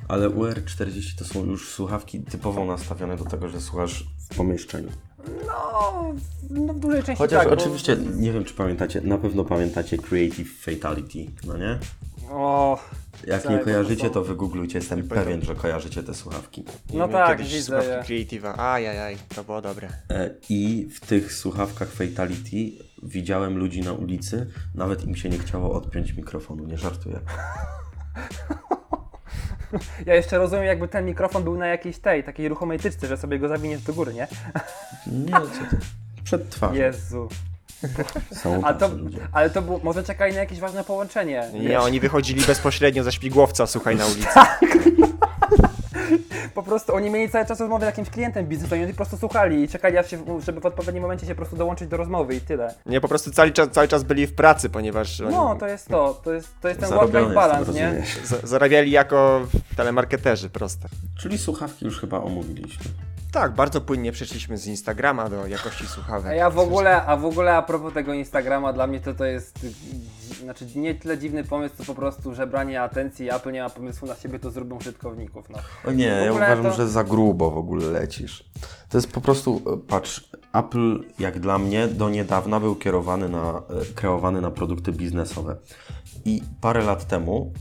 [0.09, 4.89] Ale UR40 to są już słuchawki typowo nastawione do tego, że słuchasz w pomieszczeniu.
[5.47, 6.15] No,
[6.51, 7.49] no w dużej części Chociaż tak.
[7.49, 11.79] bo- oczywiście, nie wiem czy pamiętacie, na pewno pamiętacie Creative Fatality, no nie?
[12.31, 12.79] O,
[13.27, 16.65] Jak Tak, nie kojarzycie, to wygooglujcie, jestem pewien, że kojarzycie te słuchawki.
[16.95, 18.25] No tak, kiedyś widzę słuchawki je.
[18.27, 18.55] Creative'a.
[18.61, 19.89] Ajajaj, to było dobre.
[20.11, 22.57] E, I w tych słuchawkach Fatality
[23.03, 27.21] widziałem ludzi na ulicy, nawet im się nie chciało odpiąć mikrofonu, nie żartuję.
[30.07, 33.39] ja jeszcze rozumiem, jakby ten mikrofon był na jakiejś tej, takiej ruchomej tyczce, że sobie
[33.39, 34.29] go zawiniesz do góry, nie?
[35.07, 35.77] Nie, co ty.
[36.25, 36.75] Przed twarzą.
[36.75, 37.29] Jezu.
[38.33, 38.91] Są A to,
[39.33, 41.45] ale to było, może czekali na jakieś ważne połączenie.
[41.55, 44.29] Nie, oni wychodzili bezpośrednio ze śmigłowca, słuchaj, na ulicy.
[46.55, 49.17] Po prostu oni mieli cały czas rozmowę z jakimś klientem biznesowym i oni po prostu
[49.17, 52.35] słuchali i czekali, aż się, żeby w odpowiednim momencie się po prostu dołączyć do rozmowy
[52.35, 52.75] i tyle.
[52.87, 55.89] Nie, po prostu cały czas, cały czas byli w pracy, ponieważ oni No, to jest
[55.89, 56.21] to.
[56.25, 58.03] To jest, to jest ten work-life balance, nie?
[58.25, 59.41] za- zarabiali jako
[59.77, 60.89] telemarketerzy proste.
[61.19, 62.85] Czyli słuchawki już chyba omówiliśmy.
[63.33, 66.27] Tak, bardzo płynnie przeszliśmy z Instagrama do jakości słuchawek.
[66.27, 69.25] A ja w ogóle, a w ogóle a propos tego Instagrama, dla mnie to to
[69.25, 69.59] jest,
[70.43, 73.31] znaczy nie tyle dziwny pomysł, co po prostu żebranie atencji.
[73.31, 75.59] Apple nie ma pomysłu na siebie, to zróbmy użytkowników, no.
[75.89, 78.45] O nie, ja uważam, to- że za grubo w ogóle lecisz.
[78.89, 83.95] To jest po prostu, patrz, Apple jak dla mnie do niedawna był kierowany na, e,
[83.95, 85.57] kreowany na produkty biznesowe.
[86.25, 87.53] I parę lat temu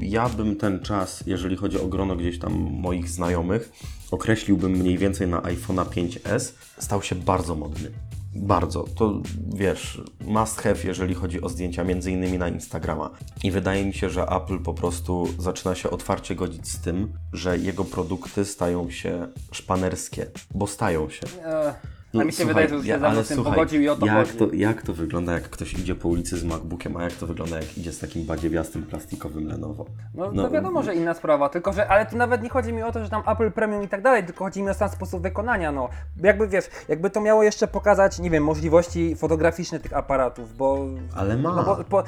[0.00, 3.72] ja bym ten czas, jeżeli chodzi o grono gdzieś tam moich znajomych,
[4.10, 7.90] określiłbym mniej więcej na iPhone'a 5S, stał się bardzo modny.
[8.34, 8.84] Bardzo.
[8.96, 9.22] To
[9.54, 13.10] wiesz, must have, jeżeli chodzi o zdjęcia, między innymi na Instagrama.
[13.44, 17.58] I wydaje mi się, że Apple po prostu zaczyna się otwarcie godzić z tym, że
[17.58, 21.26] jego produkty stają się szpanerskie, bo stają się.
[21.44, 21.74] E,
[22.18, 23.96] No, mi się słuchaj, wydaje, że się ja- ze mną z tym pogodził i o
[23.96, 24.38] to jak chodzi.
[24.38, 27.56] to, jak to wygląda, jak ktoś idzie po ulicy z MacBookiem, a jak to wygląda,
[27.56, 29.86] jak idzie z takim badziewiastym plastikowym Lenovo?
[30.14, 32.92] No, to wiadomo, że inna sprawa, tylko że, ale tu nawet nie chodzi mi o
[32.92, 35.72] to, że tam Apple Premium i tak dalej, tylko chodzi mi o sam sposób wykonania,
[35.72, 35.88] no.
[36.22, 40.86] Jakby wiesz, jakby to miało jeszcze pokazać, nie wiem, możliwości fotograficzne tych aparatów, bo...
[41.16, 41.56] Ale ma.
[41.56, 42.02] No, bo, po,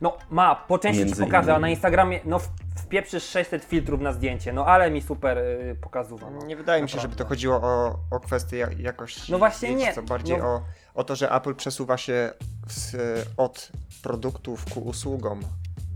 [0.00, 1.68] no ma, po części ci pokaże, a na.
[1.68, 6.22] Instagramie, no w- wpieprzysz 600 filtrów na zdjęcie, no ale mi super y, pokazuje.
[6.40, 6.46] No.
[6.46, 9.32] Nie wydaje mi się, żeby to chodziło o, o kwestię ja- jakości.
[9.32, 9.92] No właśnie zdjęć, nie.
[9.94, 10.44] Co bardziej No.
[10.44, 10.62] o,
[10.94, 12.30] o to, że Apple przesuwa się
[12.68, 12.96] z,
[13.36, 15.40] od produktów ku usługom.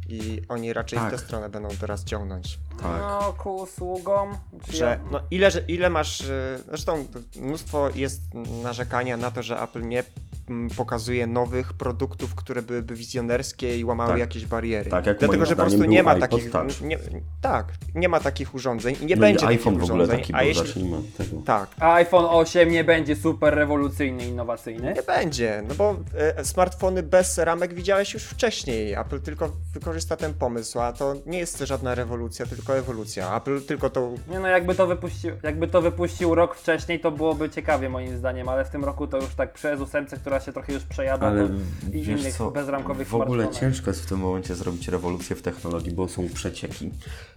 [0.09, 1.09] I oni raczej Tak.
[1.09, 2.59] w tę stronę będą teraz ciągnąć.
[2.83, 3.01] Tak.
[3.01, 4.29] No, ku usługom.
[4.71, 5.11] Czy Że ja...
[5.11, 6.21] no ile, że ile masz.
[6.21, 7.05] y, Zresztą
[7.37, 8.21] mnóstwo jest
[8.63, 10.05] narzekania na to, że Apple nie
[10.49, 14.19] mm, pokazuje nowych produktów, które byłyby wizjonerskie i łamały Tak.
[14.21, 14.91] jakieś bariery.
[14.91, 16.51] Tak, jak Dlatego, moim że po prostu zdaniem nie był ma iPod takich.
[16.51, 16.81] Touch.
[16.81, 16.99] Nie,
[17.41, 20.21] tak, nie ma takich urządzeń i nie no będzie i iPhone takich w ogóle urządzeń.
[20.21, 21.43] taki a był, jeśli, zacznijmy od tego.
[21.45, 24.93] tak, A iPhone 8 nie będzie super rewolucyjny, innowacyjny?
[24.97, 28.93] Nie będzie, no bo e, smartfony bez ramek widziałeś już wcześniej.
[28.93, 33.37] Apple tylko wykorzysta ten pomysł, a to nie jest żadna rewolucja, tylko ewolucja.
[33.37, 34.11] Apple tylko to.
[34.29, 38.49] Nie no, jakby to, wypuścił, jakby to wypuścił rok wcześniej, to byłoby ciekawie moim zdaniem,
[38.49, 41.49] ale w tym roku to już tak przez ósemce, która się trochę już przejada, Ale
[41.93, 43.61] i wiesz innych co, bezramkowych w ogóle smartfonach.
[43.61, 46.91] ciężko jest w tym momencie zrobić rewolucję w technologii, bo są przecieki.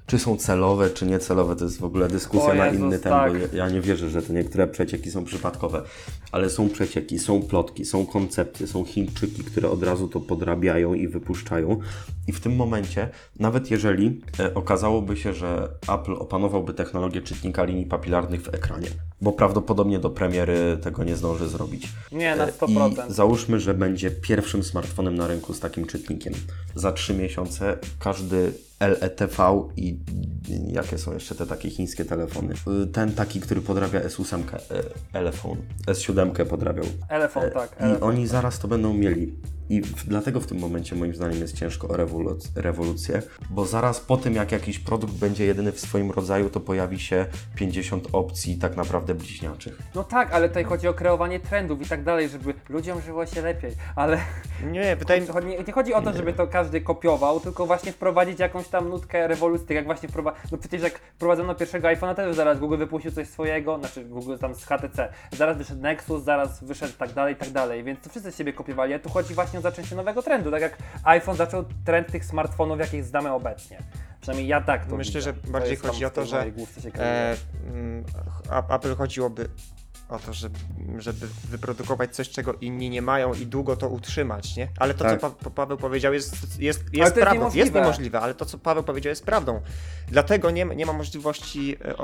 [0.10, 3.32] Czy są celowe, czy niecelowe, to jest w ogóle dyskusja O na Jezus, inny temat,
[3.34, 3.54] tak.
[3.54, 5.82] ja nie wierzę, że te niektóre przecieki są przypadkowe,
[6.32, 11.08] ale są przecieki, są plotki, są koncepcje, są Chińczyki, które od razu to podrabiają i
[11.08, 11.80] wypuszczają
[12.28, 17.86] i w tym momencie, nawet jeżeli e, okazałoby się, że Apple opanowałby technologię czytnika linii
[17.86, 18.88] papilarnych w ekranie,
[19.22, 21.88] bo prawdopodobnie do premiery tego nie zdąży zrobić.
[22.12, 23.10] Nie, na E, 100%.
[23.10, 26.34] I załóżmy, że będzie pierwszym smartfonem na rynku z takim czytnikiem.
[26.76, 30.00] Za trzy miesiące każdy LETV i
[30.68, 32.54] jakie są jeszcze te takie chińskie telefony?
[32.84, 34.44] Y, Ten taki, który podrabia S8,
[35.14, 36.86] e, Elefone, S7 podrabiał.
[37.10, 37.76] Elefon, tak.
[37.82, 39.34] I oni zaraz to będą mieli.
[39.70, 44.00] I w, dlatego w tym momencie moim zdaniem jest ciężko o rewoluc- rewolucję, bo zaraz
[44.00, 48.58] po tym jak jakiś produkt będzie jedyny w swoim rodzaju, to pojawi się 50 opcji
[48.58, 49.80] tak naprawdę bliźniaczych.
[49.96, 53.42] No tak, ale tutaj chodzi o kreowanie trendów i tak dalej, żeby ludziom żyło się
[53.42, 54.18] lepiej, ale
[54.72, 55.34] Nie, wydaje mi się.
[55.46, 59.28] nie, nie chodzi o to, żeby to każdy kopiował, tylko właśnie wprowadzić jakąś tam nutkę
[59.28, 63.12] rewolucji, tak jak właśnie wprowadza, no przecież jak wprowadzono pierwszego iPhone'a też zaraz Google wypuścił
[63.12, 67.50] coś swojego, znaczy Google tam z HTC, zaraz wyszedł Nexus, zaraz wyszedł tak dalej, tak
[67.50, 70.62] dalej, więc to wszyscy siebie kopiowali, a tu chodzi właśnie o zaczęcie nowego trendu, tak
[70.62, 73.78] jak iPhone zaczął trend tych smartfonów, jakich znamy obecnie.
[74.22, 75.34] Przynajmniej ja tak to Myślę, widzę.
[75.44, 76.46] że bardziej chodzi o to, że.
[76.96, 77.36] E,
[77.68, 78.04] mm,
[78.70, 79.50] Apple chodziłoby
[80.10, 80.60] o to, żeby,
[80.98, 84.68] żeby wyprodukować coś, czego inni nie mają i długo to utrzymać, nie?
[84.78, 85.22] Ale to, Tak.
[85.22, 87.34] co pa Paweł powiedział, jest, jest, jest prawdą.
[87.34, 87.66] niemożliwe.
[87.66, 89.62] Jest niemożliwe, ale to, co Paweł powiedział, jest prawdą.
[90.08, 91.96] Dlatego nie, nie ma możliwości e, e,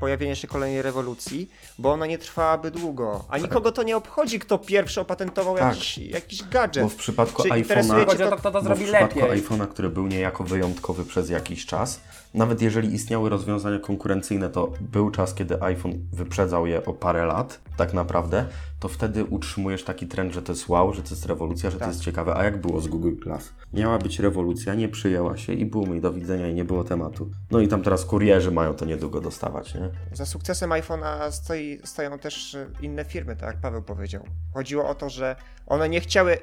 [0.00, 3.24] pojawienia się kolejnej rewolucji, bo ona nie trwałaby długo.
[3.28, 5.74] A nikogo to nie obchodzi, kto pierwszy opatentował Tak.
[5.74, 6.82] jakiś, jakiś gadżet.
[6.82, 9.42] Bo w przypadku iPhone'a to, kto to zrobi w przypadku lepiej.
[9.42, 12.00] iPhone'a, który był niejako wyjątkowy przez jakiś czas,
[12.34, 17.60] nawet jeżeli istniały rozwiązania konkurencyjne, to był czas, kiedy iPhone wyprzedzał je o parę lat,
[17.76, 18.46] tak naprawdę,
[18.80, 21.88] to wtedy utrzymujesz taki trend, że to jest wow, że to jest rewolucja, że Tak.
[21.88, 22.36] to jest ciekawe.
[22.36, 23.52] A jak było z Google Glass?
[23.72, 27.30] Miała być rewolucja, nie przyjęła się i było mi do widzenia i nie było tematu.
[27.50, 29.90] No i tam teraz kurierzy mają to niedługo dostawać, nie?
[30.12, 34.24] Za sukcesem iPhone'a stoi, stoją też e, inne firmy, tak jak Paweł powiedział.
[34.54, 36.38] Chodziło o to, że one nie chciały.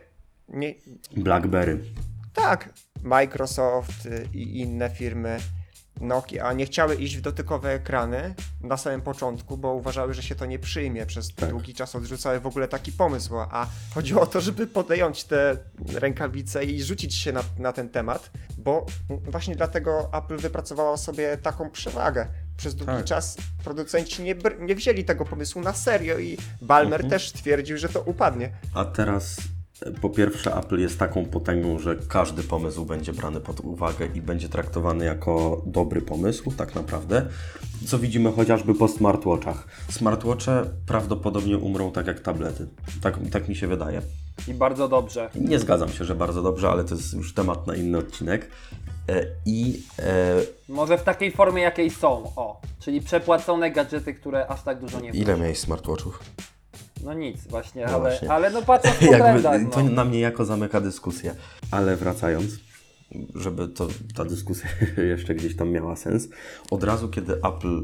[0.50, 0.74] Nie,
[1.18, 1.80] BlackBerry.
[2.34, 2.70] tak,
[3.04, 5.38] Microsoft y, i inne firmy,
[6.00, 10.46] Nokia, nie chciały iść w dotykowe ekrany na samym początku, bo uważały, że się to
[10.46, 11.06] nie przyjmie.
[11.06, 11.50] Przez Tak.
[11.50, 15.58] długi czas odrzucały w ogóle taki pomysł, a chodziło o to, żeby podjąć te
[15.94, 21.70] rękawice i rzucić się na, na ten temat, bo właśnie dlatego Apple wypracowało sobie taką
[21.70, 22.28] przewagę.
[22.58, 23.06] Przez długi Tak.
[23.06, 27.10] czas producenci nie, nie wzięli tego pomysłu na serio i Balmer Mhm.
[27.10, 28.52] też twierdził, że to upadnie.
[28.74, 29.38] A teraz
[30.02, 34.50] po pierwsze Apple jest taką potęgą, że każdy pomysł będzie brany pod uwagę i będzie
[34.50, 37.26] traktowany jako dobry pomysł, tak naprawdę.
[37.88, 39.68] Co widzimy chociażby po smartwatchach.
[39.90, 42.68] Smartwatche prawdopodobnie umrą tak jak tablety.
[43.02, 44.02] Tak, tak mi się wydaje.
[44.48, 45.30] I bardzo dobrze.
[45.36, 48.50] Nie zgadzam się, że bardzo dobrze, ale to jest już temat na inny odcinek.
[49.10, 50.36] E, I e,
[50.70, 52.62] Może w takiej formie, jakiej są, o.
[52.80, 56.20] Czyli przepłacone gadżety, które aż tak dużo nie ile miałeś smartwatchów?
[57.04, 58.32] No nic, właśnie, No ale, właśnie.
[58.32, 59.90] ale no patrząc po trendach, Jakby, to no.
[59.92, 61.36] na mnie jako zamyka dyskusję.
[61.72, 62.52] Ale wracając,
[63.36, 64.70] żeby to, ta dyskusja
[65.14, 66.28] jeszcze gdzieś tam miała sens,
[66.72, 67.84] od razu kiedy Apple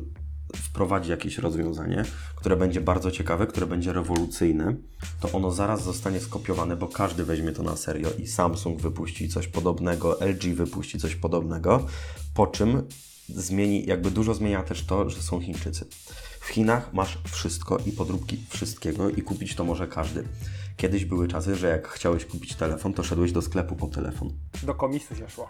[0.56, 2.04] wprowadzi jakieś rozwiązanie,
[2.36, 4.76] które będzie bardzo ciekawe, które będzie rewolucyjne,
[5.20, 9.48] to ono zaraz zostanie skopiowane, bo każdy weźmie to na serio i Samsung wypuści coś
[9.48, 11.88] podobnego, LG wypuści coś podobnego,
[12.34, 12.84] po czym
[13.30, 15.86] zmieni, jakby dużo zmienia też to, że są Chińczycy.
[16.46, 20.28] W Chinach masz wszystko i podróbki wszystkiego i kupić to może każdy.
[20.78, 24.34] Kiedyś były czasy, że jak chciałeś kupić telefon, to szedłeś do sklepu po telefon.
[24.64, 25.48] Do komisu się szło.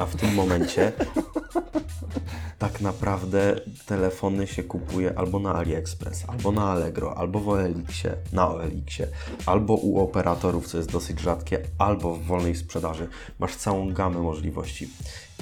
[0.00, 0.06] A.
[0.06, 0.92] W tym momencie
[2.58, 8.48] tak naprawdę telefony się kupuje albo na AliExpress, albo na Allegro, albo w OLX-ie, na
[8.48, 9.08] OLX-ie,
[9.46, 13.08] albo u operatorów, co jest dosyć rzadkie, albo w wolnej sprzedaży.
[13.38, 14.88] Masz całą gamę możliwości.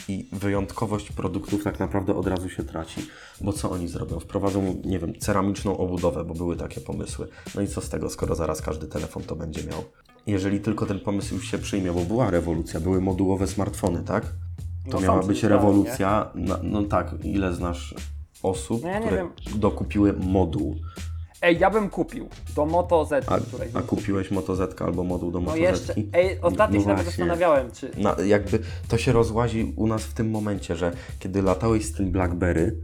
[0.09, 3.07] I wyjątkowość produktów tak naprawdę od razu się traci.
[3.40, 4.21] Bo co oni zrobią?
[4.21, 7.29] Wprowadzą, nie wiem, ceramiczną obudowę, bo były takie pomysły.
[7.55, 9.85] No i co z tego, skoro zaraz każdy telefon to będzie miał?
[10.29, 14.25] Jeżeli tylko ten pomysł już się przyjmie, bo była rewolucja, były modułowe smartfony, tak?
[14.91, 16.31] To No, miała być rewolucja.
[16.35, 17.95] No, no tak, ile znasz
[18.43, 19.31] osób, No ja które wiem.
[19.61, 20.77] dokupiły moduł?
[21.43, 23.38] Ej, ja bym kupił do Moto Z, A,
[23.75, 25.97] a kupiłeś Moto Z albo moduł do No Moto jeszcze, Z?
[26.12, 27.91] ej, ostatnio No się nawet zastanawiałem, czy...
[27.97, 32.11] Na, jakby to się rozłazi u nas w tym momencie, że kiedy latałeś z tym
[32.11, 32.77] BlackBerry,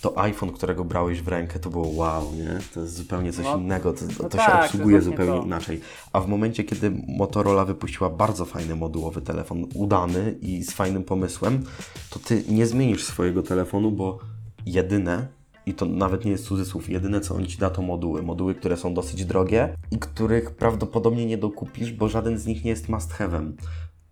[0.00, 2.58] to iPhone, którego brałeś w rękę, to było wow, nie?
[2.74, 5.46] To jest zupełnie coś No, innego, to, to, no to tak, się obsługuje zupełnie to.
[5.46, 5.80] inaczej.
[6.12, 11.64] A w momencie, kiedy Motorola wypuściła bardzo fajny modułowy telefon, udany i z fajnym pomysłem,
[12.10, 14.18] to ty nie zmienisz swojego telefonu, bo
[14.66, 15.28] jedyne,
[15.66, 18.22] i to nawet nie jest cudzysłów, jedyne co on ci da to moduły.
[18.22, 22.70] Moduły, które są dosyć drogie i których prawdopodobnie nie dokupisz, bo żaden z nich nie
[22.70, 23.52] jest must have'em.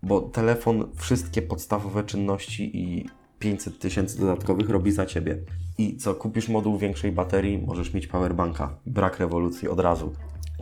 [0.03, 3.05] Bo telefon wszystkie podstawowe czynności i
[3.39, 5.37] 500 tysięcy dodatkowych robi za ciebie.
[5.79, 8.69] I co, kupisz moduł większej baterii, możesz mieć powerbanka.
[8.85, 10.11] Brak rewolucji od razu.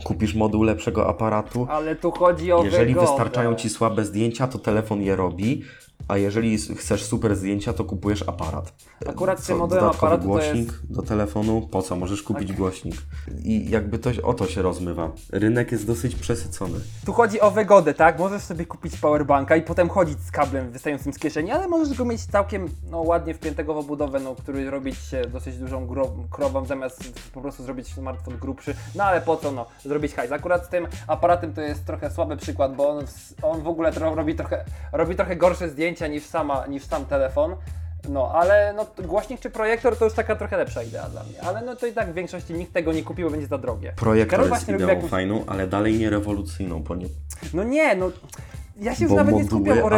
[0.04, 3.06] Kupisz moduł lepszego aparatu, Ale tu chodzi o jeżeli wygodę.
[3.06, 5.62] wystarczają ci słabe zdjęcia, to telefon je robi,
[6.08, 8.72] a jeżeli chcesz super zdjęcia, to kupujesz aparat.
[9.08, 10.90] Akurat modelem dodatkowy aparatu głośnik jest- Tak.
[10.90, 11.96] do telefonu, po co?
[11.96, 12.94] Możesz kupić głośnik.
[13.44, 15.10] I jakby to, o to się rozmywa.
[15.32, 16.78] Rynek jest dosyć przesycony.
[17.06, 18.18] Tu chodzi o wygodę, tak?
[18.18, 22.04] Możesz sobie kupić powerbanka i potem chodzić z kablem wystającym z kieszeni, ale możesz go
[22.04, 25.88] mieć całkiem no, ładnie wpiętego w obudowę, no, który robić się dosyć dużą
[26.30, 28.74] krową, zamiast po prostu zrobić smartfon grubszy.
[28.94, 30.32] No ale po co, no, zrobić hajs.
[30.32, 33.90] Akurat z tym aparatem to jest trochę słaby przykład, bo on, w- on w ogóle
[33.90, 37.56] robi trochę, robi trochę gorsze zdjęcia niż, sama, niż sam telefon.
[38.08, 41.42] No, ale no, głośnik czy projektor to już taka trochę lepsza idea dla mnie.
[41.42, 43.92] Ale no to i tak w większości nikt tego nie kupił, bo będzie za drogie.
[43.96, 47.06] Projektor Karol jest właśnie ideą jakąś- fajną, ale dalej nie rewolucyjną, bo, nie,
[47.54, 48.10] No nie, no.
[48.80, 49.90] Ja się już bo nawet nie skupiam o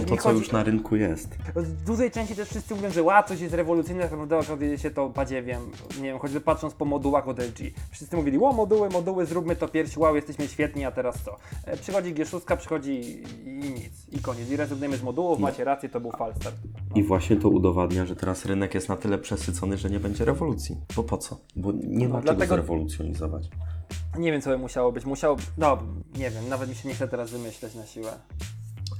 [0.00, 0.38] mi to, co chodzi...
[0.38, 1.28] już na rynku jest.
[1.56, 4.90] Z dużej części też wszyscy mówią, że ła, coś jest rewolucyjne, tak naprawdę okazuje się
[4.90, 5.60] to badziewiem.
[5.96, 7.58] Nie wiem, choćby patrząc po modułach od LG.
[7.90, 11.36] Wszyscy mówili, ło, moduły, moduły, zróbmy to pierś, wow, jesteśmy świetni, a teraz co?
[11.64, 14.50] E, Przychodzi G6, przychodzi i nic, i koniec.
[14.50, 16.56] I rezygnujemy z modułów, macie rację, to był falstart.
[16.94, 20.76] I właśnie to udowadnia, że teraz rynek jest na tyle przesycony, że nie będzie rewolucji.
[20.96, 21.36] Bo po co?
[21.56, 23.48] Bo nie ma No, czego dlatego- zrewolucjonizować.
[24.18, 25.04] Nie wiem, co by musiało być.
[25.04, 25.78] Musiało, no,
[26.14, 28.12] nie wiem, nawet mi się nie chce teraz wymyśleć na siłę.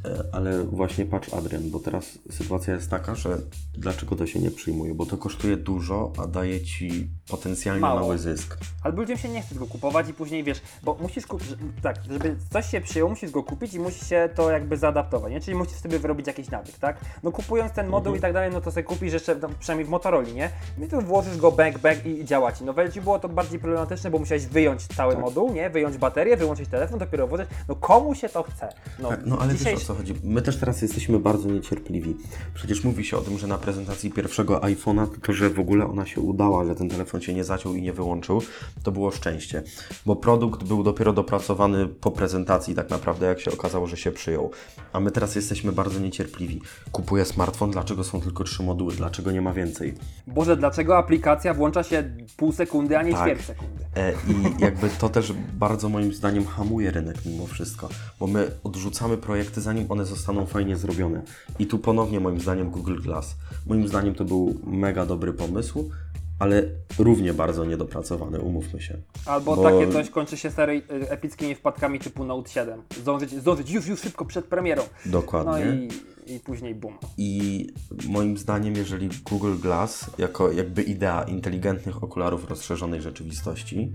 [0.05, 3.39] E, Ale właśnie patrz Adrian, bo teraz sytuacja jest taka, że
[3.75, 4.95] dlaczego to się nie przyjmuje?
[4.95, 8.01] Bo to kosztuje dużo, a daje ci potencjalnie Mało.
[8.01, 8.59] mały zysk.
[8.83, 11.49] Ale ludziom się nie chce go kupować i później wiesz, bo musisz kupić,
[11.83, 15.41] tak, żeby coś się przyjął, musisz go kupić i musi się to jakby zaadaptować, nie?
[15.41, 16.97] Czyli musisz sobie wyrobić jakiś nawyk, tak?
[17.23, 18.19] No kupując ten moduł Mhm.
[18.19, 20.51] i tak dalej, no to sobie kupisz jeszcze, no, przynajmniej w Motorola, nie?
[20.87, 22.65] I tu włożysz go back, back i, i działa ci.
[22.65, 25.23] No w LG było to bardziej problematyczne, bo musiałeś wyjąć cały Tak.
[25.25, 25.71] moduł, nie?
[25.71, 27.49] Wyjąć baterię, wyłączyć telefon, dopiero włożyć.
[27.69, 28.69] No komu się to chce?
[28.99, 29.57] No, Tak, no ale o
[29.87, 30.15] co chodzi.
[30.25, 32.17] My też teraz jesteśmy bardzo niecierpliwi.
[32.55, 36.07] Przecież mówi się o tym, że na prezentacji pierwszego iPhone'a to, że w ogóle ona
[36.07, 38.43] się udała, że ten telefon się nie zaciął i nie wyłączył,
[38.83, 39.63] to było szczęście.
[40.07, 44.51] Bo produkt był dopiero dopracowany po prezentacji, tak naprawdę, jak się okazało, że się przyjął.
[44.93, 46.61] A my teraz jesteśmy bardzo niecierpliwi.
[46.93, 49.95] Kupuję smartfon, dlaczego są tylko trzy moduły, dlaczego nie ma więcej?
[50.27, 53.23] Boże, dlaczego aplikacja włącza się pół sekundy, a nie Tak.
[53.23, 53.85] ćwierć sekundy?
[53.97, 57.89] E, I jakby to też bardzo moim zdaniem hamuje rynek mimo wszystko,
[58.21, 61.23] bo my odrzucamy projekty zanim one zostaną fajnie zrobione.
[61.59, 63.37] I tu ponownie moim zdaniem Google Glass.
[63.67, 65.91] Moim zdaniem to był mega dobry pomysł,
[66.39, 66.63] ale
[66.99, 68.99] równie bardzo niedopracowany, umówmy się.
[69.27, 72.83] Albo Bo- takie coś kończy się serii y, epickimi wpadkami typu Note 7.
[73.01, 74.83] Zdążyć, zdążyć już, już szybko przed premierą.
[75.07, 75.65] Dokładnie.
[75.65, 76.99] No i, i później bum.
[77.19, 77.67] I
[78.09, 83.93] moim zdaniem, jeżeli Google Glass, jako jakby idea inteligentnych okularów rozszerzonej rzeczywistości,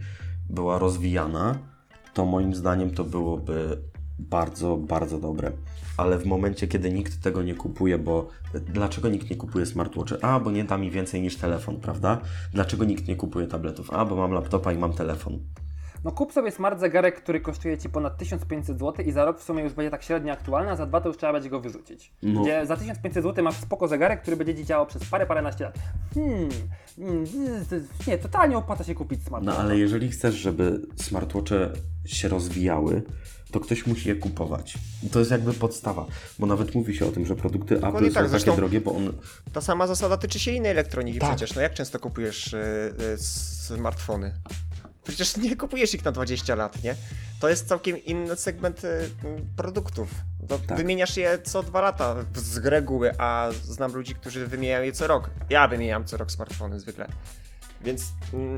[0.49, 1.59] była rozwijana,
[2.13, 3.77] to moim zdaniem to byłoby
[4.29, 5.51] bardzo, bardzo dobre.
[5.97, 10.21] Ale w momencie, kiedy nikt tego nie kupuje, bo dlaczego nikt nie kupuje smartwatchy?
[10.21, 12.21] A, bo nie da mi więcej niż telefon, prawda?
[12.53, 13.91] Dlaczego nikt nie kupuje tabletów?
[13.93, 15.39] A, bo mam laptopa i mam telefon.
[16.03, 19.43] No kup sobie smart zegarek, który kosztuje Ci ponad 1500 zł i za rok w
[19.43, 22.13] sumie już będzie tak średnio aktualny, a za dwa to już trzeba będzie go wyrzucić.
[22.23, 22.41] No.
[22.41, 25.75] Gdzie za 1500 zł masz spoko zegarek, który będzie Ci działał przez parę, paręnaście lat.
[26.13, 26.49] Hmm,
[26.95, 27.25] hmm,
[28.07, 31.69] nie, totalnie opłaca się kupić smart No ale jeżeli chcesz, żeby smartwatche
[32.05, 33.03] się rozwijały,
[33.51, 34.77] to ktoś musi je kupować.
[35.03, 36.05] I to jest jakby podstawa,
[36.39, 38.95] bo nawet mówi się o tym, że produkty Apple tak, są takie zresztą- drogie, bo
[38.95, 39.13] on...
[39.53, 41.29] Ta sama zasada tyczy się innej elektroniki Tak.
[41.29, 41.55] przecież.
[41.55, 42.57] No jak często kupujesz y,
[43.13, 44.33] y, smartfony?
[45.03, 46.95] Przecież nie kupujesz ich na 20 lat, nie?
[47.39, 49.09] To jest całkiem inny segment y,
[49.57, 50.09] produktów.
[50.49, 50.77] No, Tak.
[50.77, 55.29] Wymieniasz je co dwa lata z reguły, a znam ludzi, którzy wymieniają je co rok.
[55.49, 57.07] Ja wymieniam co rok smartfony zwykle.
[57.83, 58.03] Więc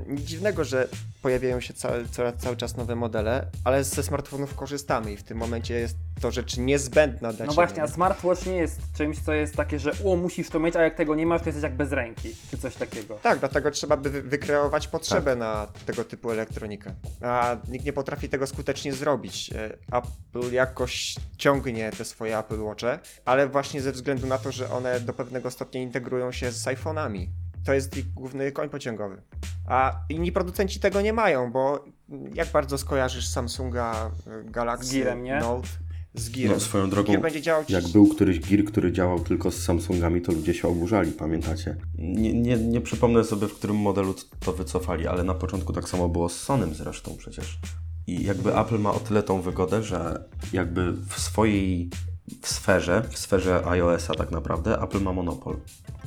[0.08, 0.88] nic dziwnego, że
[1.22, 5.38] pojawiają się cały, cały, cały czas nowe modele, ale ze smartfonów korzystamy i w tym
[5.38, 7.56] momencie jest to rzecz niezbędna dla No ciebie.
[7.66, 10.82] właśnie, a smartwatch nie jest czymś, co jest takie, że o, musisz to mieć, a
[10.82, 13.16] jak tego nie masz, to jesteś jak bez ręki, czy coś takiego.
[13.24, 16.94] Tak, dlatego trzeba by wy- wykreować potrzebę na tego typu elektronikę.
[17.22, 19.54] A nikt nie potrafi tego skutecznie zrobić.
[19.54, 24.70] E, Apple jakoś ciągnie te swoje Apple Watche, ale właśnie ze względu na to, że
[24.72, 27.28] one do pewnego stopnia integrują się z iPhone'ami.
[27.66, 29.22] To jest ich główny koń pociągowy.
[29.68, 31.86] A inni producenci tego nie mają, bo
[32.34, 35.40] jak bardzo skojarzysz Samsunga e, Galaxy Z Gearem, nie?
[35.40, 35.68] Note
[36.14, 36.54] z Gearem?
[36.54, 39.64] No, swoją drogą, Gear będzie działał ci- jak był któryś Gear, który działał tylko z
[39.64, 41.76] Samsungami, to ludzie się oburzali, pamiętacie?
[41.98, 46.10] Nie, nie, nie przypomnę sobie, w którym modelu to wycofali, ale na początku tak samo
[46.10, 47.60] było z Sonym zresztą przecież.
[48.08, 51.90] I jakby Apple ma o tyle tą wygodę, że jakby w swojej
[52.42, 55.58] w sferze, w sferze iOS-a tak naprawdę, Apple ma monopol.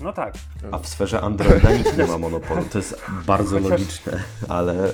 [0.00, 0.34] No tak.
[0.70, 2.64] A w sferze Androida nikt nie ma monopolu.
[2.72, 4.92] To jest bardzo Chociaż- logiczne, ale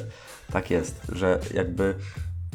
[0.52, 1.94] tak jest, że jakby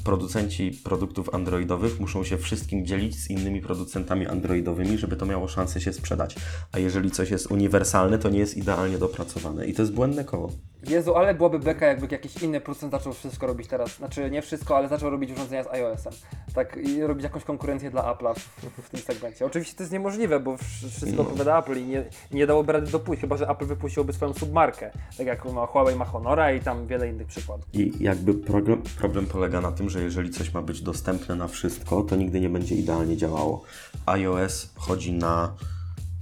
[0.04, 5.82] producenci produktów androidowych muszą się wszystkim dzielić z innymi producentami androidowymi, żeby to miało szansę
[5.82, 6.36] się sprzedać.
[6.72, 9.68] A jeżeli coś jest uniwersalne, to nie jest idealnie dopracowane.
[9.68, 10.52] I to jest błędne koło.
[10.84, 13.96] Jezu, ale byłaby beka, jakby jakiś inny producent zaczął wszystko robić teraz.
[13.96, 16.14] Znaczy, nie wszystko, ale zaczął robić urządzenia z iOS-em.
[16.56, 19.46] Tak, i robić jakąś konkurencję dla Apple'a w, w tym segmencie.
[19.46, 21.22] Oczywiście to jest niemożliwe, bo wsz- wszystko No.
[21.22, 24.92] odpowiada Apple i nie, nie dałoby rady dopuścić, chyba że Apple wypuściłoby swoją submarkę.
[25.18, 27.66] Tak jak ma Huawei ma Honora i tam wiele innych przykładów.
[27.74, 32.04] I jakby problem, problem polega na tym, że jeżeli coś ma być dostępne na wszystko,
[32.04, 33.64] to nigdy nie będzie idealnie działało.
[34.06, 35.54] iOS chodzi na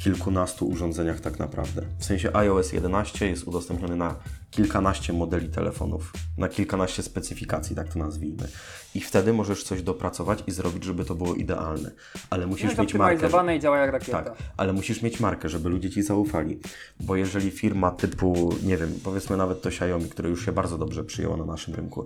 [0.03, 1.81] kilkunastu urządzeniach tak naprawdę.
[1.99, 4.15] W sensie iOS 11 jest udostępniony na
[4.55, 8.47] kilkanaście modeli telefonów, na kilkanaście specyfikacji, tak to nazwijmy.
[8.95, 11.91] I wtedy możesz coś dopracować i zrobić, żeby to było idealne.
[12.29, 13.29] Ale musisz Jest mieć markę.
[13.29, 14.23] że- i działa jak rakieta.
[14.23, 16.59] tak, ale musisz mieć markę, żeby ludzie ci zaufali.
[16.99, 21.03] Bo jeżeli firma typu, nie wiem, powiedzmy nawet to Xiaomi, które już się bardzo dobrze
[21.03, 22.05] przyjęło na naszym rynku,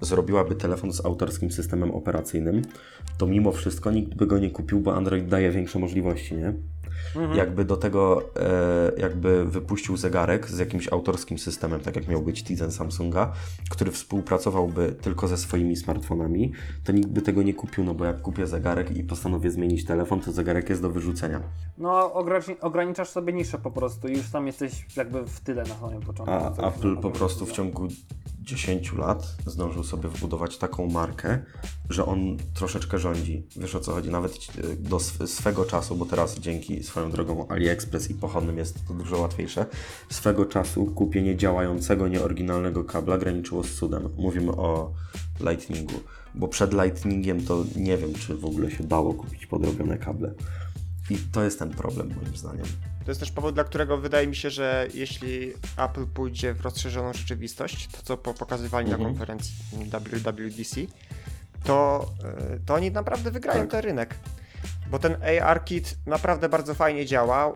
[0.00, 2.62] zrobiłaby telefon z autorskim systemem operacyjnym,
[3.18, 6.52] to mimo wszystko nikt by go nie kupił, bo Android daje większe możliwości, nie?
[7.34, 12.44] Jakby do tego e, jakby wypuścił zegarek z jakimś autorskim systemem, tak jak miał być
[12.44, 13.32] Tizen Samsunga,
[13.70, 16.52] który współpracowałby tylko ze swoimi smartfonami,
[16.84, 20.20] to nikt by tego nie kupił, no bo jak kupię zegarek i postanowię zmienić telefon,
[20.20, 21.40] to zegarek jest do wyrzucenia.
[21.78, 25.74] No, ogranicz- ograniczasz sobie niszę po prostu i już tam jesteś jakby w tyle na
[25.74, 26.34] samym początku.
[26.34, 27.88] A Apple po prostu w ciągu
[28.50, 31.38] 10 lat zdążył sobie wbudować taką markę,
[31.90, 33.46] że on troszeczkę rządzi.
[33.56, 34.10] Wiesz o co chodzi?
[34.10, 38.86] Nawet e, do sw- swego czasu, bo teraz dzięki swoją drogą AliExpress i pochodnym jest
[38.88, 39.66] to dużo łatwiejsze,
[40.10, 44.08] swego czasu kupienie działającego, nieoryginalnego kabla graniczyło z cudem.
[44.16, 44.92] Mówimy o
[45.40, 46.00] Lightningu,
[46.34, 50.34] bo przed Lightningiem to nie wiem, czy w ogóle się dało kupić podrobione kable.
[51.10, 52.66] I to jest ten problem moim zdaniem.
[53.04, 57.12] To jest też powód, dla którego wydaje mi się, że jeśli Apple pójdzie w rozszerzoną
[57.12, 59.10] rzeczywistość, to co po- pokazywali na Mhm.
[59.10, 60.80] konferencji WWDC,
[61.64, 62.06] to,
[62.54, 63.70] e, to oni naprawdę wygrają Tak.
[63.70, 64.14] ten rynek.
[64.90, 67.52] Bo ten AR Kit naprawdę bardzo fajnie działa.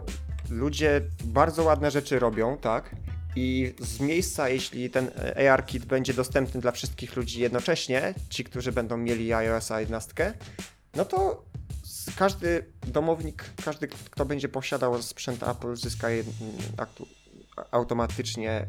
[0.51, 2.97] Ludzie bardzo ładne rzeczy robią, tak?
[3.37, 5.11] I z miejsca, jeśli ten
[5.51, 10.35] AR Kit będzie dostępny dla wszystkich ludzi jednocześnie, ci, którzy będą mieli iOS 11,
[10.97, 11.45] no to
[12.17, 16.09] każdy domownik, każdy, kto będzie posiadał sprzęt Apple, zyska
[16.77, 17.07] aktu-
[17.71, 18.67] automatycznie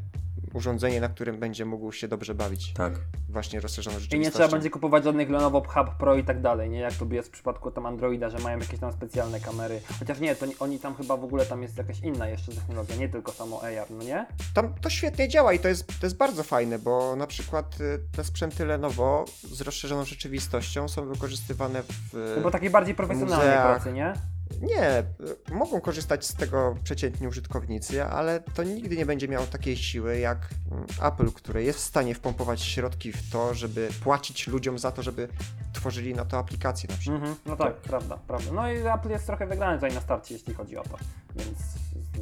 [0.55, 2.73] urządzenie, na którym będzie mógł się dobrze bawić.
[2.73, 2.93] Tak.
[3.29, 4.27] Właśnie rozszerzoną I rzeczywistością.
[4.27, 6.79] nie trzeba będzie kupować żadnych Lenovo Hub Pro i tak dalej, nie?
[6.79, 9.81] Jak to jest w przypadku tam Androida, że mają jakieś tam specjalne kamery.
[9.99, 13.09] Chociaż nie, to oni tam chyba w ogóle tam jest jakaś inna jeszcze technologia, nie
[13.09, 14.25] tylko samo AR, no nie?
[14.53, 17.99] Tam to świetnie działa i to jest, to jest bardzo fajne, bo na przykład y,
[18.15, 22.33] te sprzęty Lenovo z rozszerzoną rzeczywistością są wykorzystywane w...
[22.35, 23.75] No bo takiej bardziej profesjonalnej muzeach.
[23.75, 24.13] pracy, nie?
[24.61, 25.03] Nie,
[25.51, 30.49] mogą korzystać z tego przeciętni użytkownicy, ale to nigdy nie będzie miało takiej siły jak
[30.71, 35.03] mm, Apple, które jest w stanie wpompować środki w to, żeby płacić ludziom za to,
[35.03, 35.27] żeby
[35.73, 37.21] tworzyli na to aplikacje na przykład.
[37.21, 38.51] Mhm, no tak, prawda, prawda.
[38.51, 40.97] No i Apple jest trochę wygrany tutaj na starcie, jeśli chodzi o to,
[41.35, 41.57] więc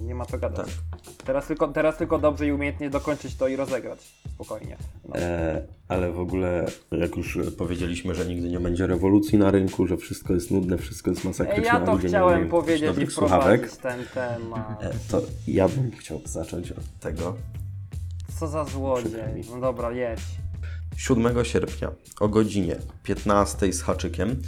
[0.04, 0.68] nie ma co gadać.
[0.92, 1.00] Tak.
[1.26, 4.00] Teraz tylko, teraz tylko dobrze i umiejętnie dokończyć to i rozegrać.
[4.34, 4.78] Spokojnie.
[5.10, 5.16] No.
[5.16, 9.98] E, ale w ogóle, jak już powiedzieliśmy, że nigdy nie będzie rewolucji na rynku, że
[9.98, 14.84] wszystko jest nudne, wszystko jest masakryczne, Ja to chciałem powiedzieć i wprowadzić ten temat.
[14.84, 17.36] e, to ja bym chciał zacząć od tego.
[18.40, 19.44] Co za złodziej.
[19.52, 20.22] No dobra, jedź.
[20.98, 24.42] 7 sierpnia o godzinie 15 z haczykiem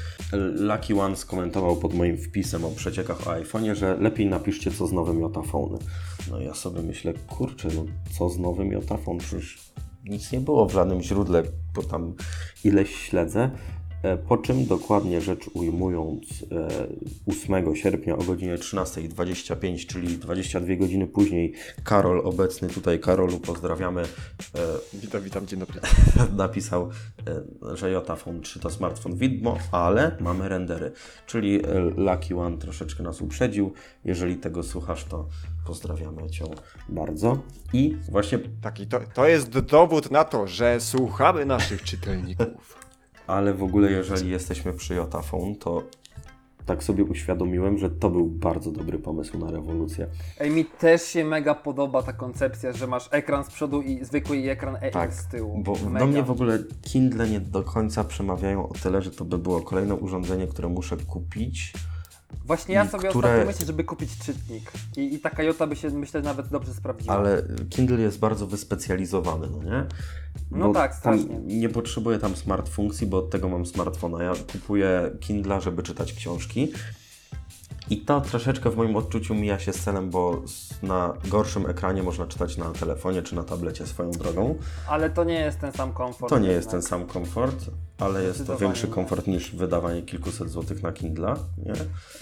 [0.56, 4.92] Lucky One skomentował pod moim wpisem o przeciekach o iPhone'ie, że lepiej napiszcie co z
[4.92, 5.78] nowym Jotafone.
[6.32, 7.86] No ja sobie myślę, kurczę, no
[8.18, 9.20] co z nowym Jotafone?
[9.20, 9.72] Przecież
[10.04, 11.44] nic nie było w żadnym źródle,
[11.74, 12.14] bo tam
[12.64, 13.52] ileś śledzę.
[14.06, 16.88] E, Po czym dokładnie rzecz ujmując, e,
[17.28, 21.54] 8 sierpnia o godzinie 13.25, czyli 22 godziny później,
[21.84, 24.06] Karol, obecny tutaj, Karolu, pozdrawiamy, e,
[24.94, 25.82] Witam, witam, dzień dobry.
[26.38, 26.90] napisał,
[27.72, 30.92] e, że Jotafone 3 to smartfon widmo, ale mamy rendery.
[31.28, 33.74] Czyli e, Lucky One troszeczkę nas uprzedził.
[34.06, 35.28] Jeżeli tego słuchasz, to
[35.68, 36.46] pozdrawiamy Cię
[36.90, 37.38] bardzo.
[37.74, 42.75] I właśnie, Taki to, to jest dowód na to, że słuchamy naszych czytelników.
[43.28, 45.84] Ale w ogóle jeżeli jesteśmy przy Jotafone, to
[46.66, 50.08] tak sobie uświadomiłem, że to był bardzo dobry pomysł na rewolucję.
[50.40, 54.38] Ej, mi też się mega podoba ta koncepcja, że masz ekran z przodu i zwykły
[54.38, 55.62] i ekran EX Tak, z tyłu.
[55.64, 56.00] Bo mega.
[56.00, 59.62] do mnie w ogóle Kindle nie do końca przemawiają o tyle, że to by było
[59.62, 61.74] kolejne urządzenie, które muszę kupić.
[62.46, 64.72] Właśnie ja sobie które- ostatnio myślę, żeby kupić czytnik.
[64.98, 67.16] I, I taka Jota by się, myślę, nawet dobrze sprawdziła.
[67.16, 69.86] Ale Kindle jest bardzo wyspecjalizowany, no nie?
[70.52, 71.40] No Bo tak, tam strasznie.
[71.40, 74.24] Nie potrzebuję tam smart funkcji, bo od tego mam smartfona.
[74.24, 76.72] Ja kupuję Kindle, żeby czytać książki.
[77.90, 80.42] I to troszeczkę w moim odczuciu mija się z celem, bo
[80.84, 84.56] na gorszym ekranie można czytać na telefonie czy na tablecie swoją drogą.
[84.90, 86.30] Ale to nie jest ten sam komfort.
[86.30, 86.56] To nie jednak.
[86.56, 87.66] jest ten sam komfort,
[88.00, 91.36] ale jest to większy komfort niż wydawanie kilkuset złotych na Kindle,
[91.66, 91.74] nie?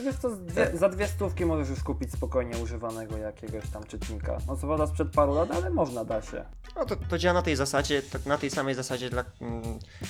[0.05, 4.37] Wiesz co, dwie, za dwie stówki możesz już kupić spokojnie używanego jakiegoś tam czytnika.
[4.47, 6.45] No co prawda sprzed paru lat, ale można da się.
[6.75, 9.61] No to, to działa na tej zasadzie, tak na tej samej zasadzie, dla, mm,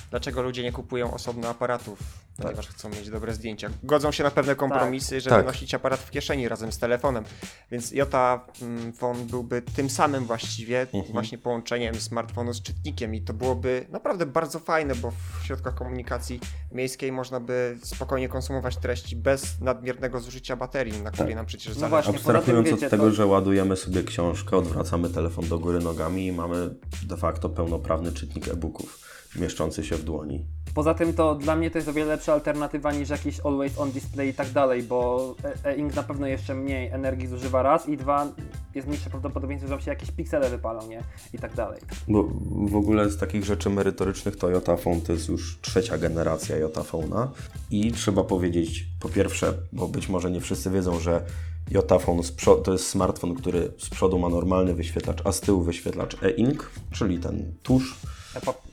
[0.10, 2.00] dlaczego ludzie nie kupują osobno aparatów,
[2.38, 3.70] ponieważ chcą mieć dobre zdjęcia.
[3.84, 5.46] Godzą się na pewne kompromisy, żeby Tak.
[5.46, 7.24] nosić aparat w kieszeni razem z telefonem.
[7.72, 13.34] Więc Jota mm, Phone byłby tym samym właściwie, właśnie połączeniem smartfonu z czytnikiem i to
[13.34, 16.40] byłoby naprawdę bardzo fajne, bo w środkach komunikacji
[16.72, 21.74] miejskiej można by spokojnie konsumować treści bez nadmiernego zużycia baterii, na której nam przecież No
[21.74, 21.90] zależy.
[21.90, 22.14] właśnie.
[22.14, 25.80] poza tym, Abstrahując wiecie, od tego, to- że ładujemy sobie książkę, odwracamy telefon do góry
[25.80, 26.70] nogami i mamy
[27.08, 29.00] de facto pełnoprawny czytnik e-booków
[29.36, 30.46] mieszczący się w dłoni.
[30.74, 33.92] Poza tym to dla mnie to jest o wiele lepsza alternatywa niż jakiś always on
[33.92, 37.98] display i tak dalej, bo e- e-ink na pewno jeszcze mniej energii zużywa raz i
[37.98, 38.28] dwa
[38.76, 41.04] jest mniejsze prawdopodobieństwo, że się jakieś piksele wypalą, nie?
[41.34, 41.82] I tak dalej.
[42.08, 47.28] Bo w ogóle z takich rzeczy merytorycznych to Jotaphone to jest już trzecia generacja Jotaphone'a
[47.72, 51.26] i trzeba powiedzieć po pierwsze, bo być może nie wszyscy wiedzą, że
[51.72, 52.22] Jotaphone
[52.64, 57.20] to jest smartfon, który z przodu ma normalny wyświetlacz, a z tyłu wyświetlacz e-ink, czyli
[57.20, 58.00] ten tusz,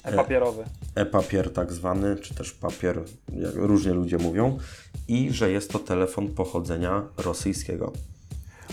[0.05, 0.65] e-papierowy.
[0.95, 3.01] e-papier tak zwany, czy też papier,
[3.33, 4.59] jak różnie ludzie mówią,
[5.09, 7.93] i że jest to telefon pochodzenia rosyjskiego.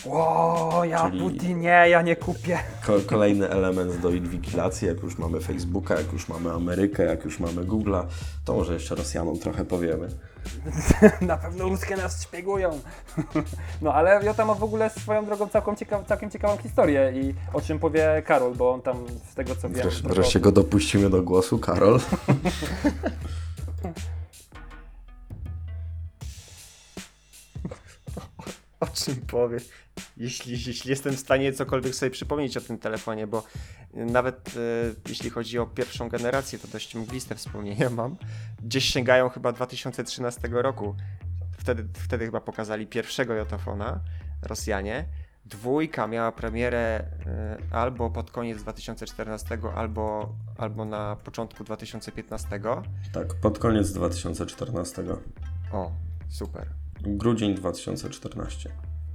[0.05, 2.59] Ło, ja Czyli- Putin, nie, ja nie kupię.
[2.85, 7.39] Ko- kolejny element do inwigilacji, jak już mamy Facebooka, jak już mamy Amerykę, jak już
[7.39, 8.03] mamy Google'a,
[8.45, 10.07] to może jeszcze Rosjanom trochę powiemy.
[11.21, 12.69] Na pewno ruskie nas szpiegują.
[13.81, 17.61] No ale Jota ma w ogóle swoją drogą całkiem, ciekaw, całkiem ciekawą historię i o
[17.61, 18.97] czym powie Karol, bo on tam
[19.31, 19.81] z tego co wiem...
[19.81, 21.99] Wreszcie, wreszcie go dopuścimy do głosu, Karol.
[28.79, 29.57] O czym powie?
[30.17, 33.43] Jeśli, jeśli jestem w stanie cokolwiek sobie przypomnieć o tym telefonie, bo
[33.93, 38.15] nawet e, jeśli chodzi o pierwszą generację, to dość mgliste wspomnienia mam.
[38.63, 40.95] Gdzieś sięgają chyba 2013 roku.
[41.57, 43.99] Wtedy, wtedy chyba pokazali pierwszego Jotafona,
[44.41, 45.05] Rosjanie.
[45.45, 52.59] Dwójka miała premierę e, albo pod koniec 2014, albo, albo na początku 2015.
[53.13, 55.03] Tak, pod koniec 2014.
[55.71, 55.91] O,
[56.29, 56.67] super.
[57.01, 58.69] Grudzień 2014.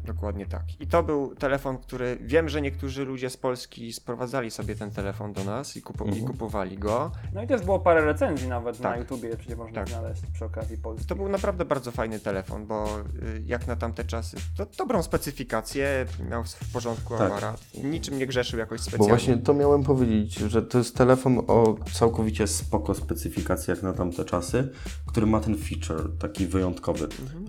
[0.05, 0.63] Dokładnie tak.
[0.81, 5.33] I to był telefon, który wiem, że niektórzy ludzie z Polski sprowadzali sobie ten telefon
[5.33, 6.27] do nas i, kupu- i Mhm.
[6.27, 7.11] kupowali go.
[7.35, 8.99] No i też było parę recenzji nawet na Tak.
[8.99, 9.89] YouTubie, przecież można Tak.
[9.89, 11.07] znaleźć przy okazji Polski.
[11.07, 16.07] To był naprawdę bardzo fajny telefon, bo y, jak na tamte czasy, to dobrą specyfikację,
[16.31, 17.33] miał w porządku Tak.
[17.33, 19.09] aparat, niczym nie grzeszył jakoś Bo specjalnie.
[19.09, 24.25] właśnie to miałem powiedzieć, że to jest telefon o całkowicie spoko specyfikacji jak na tamte
[24.25, 24.69] czasy,
[25.07, 27.09] który ma ten feature taki wyjątkowy.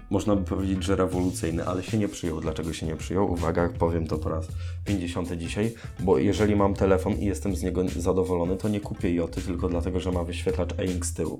[0.10, 2.43] Można by powiedzieć, że rewolucyjny, ale się nie przyjął.
[2.44, 3.32] Dlaczego się nie przyjął?
[3.32, 4.48] Uwaga, powiem to po raz
[4.86, 9.42] 50 dzisiaj, bo jeżeli mam telefon i jestem z niego zadowolony, to nie kupię Joty
[9.42, 11.40] tylko dlatego, że ma wyświetlacz e-ink z tyłu.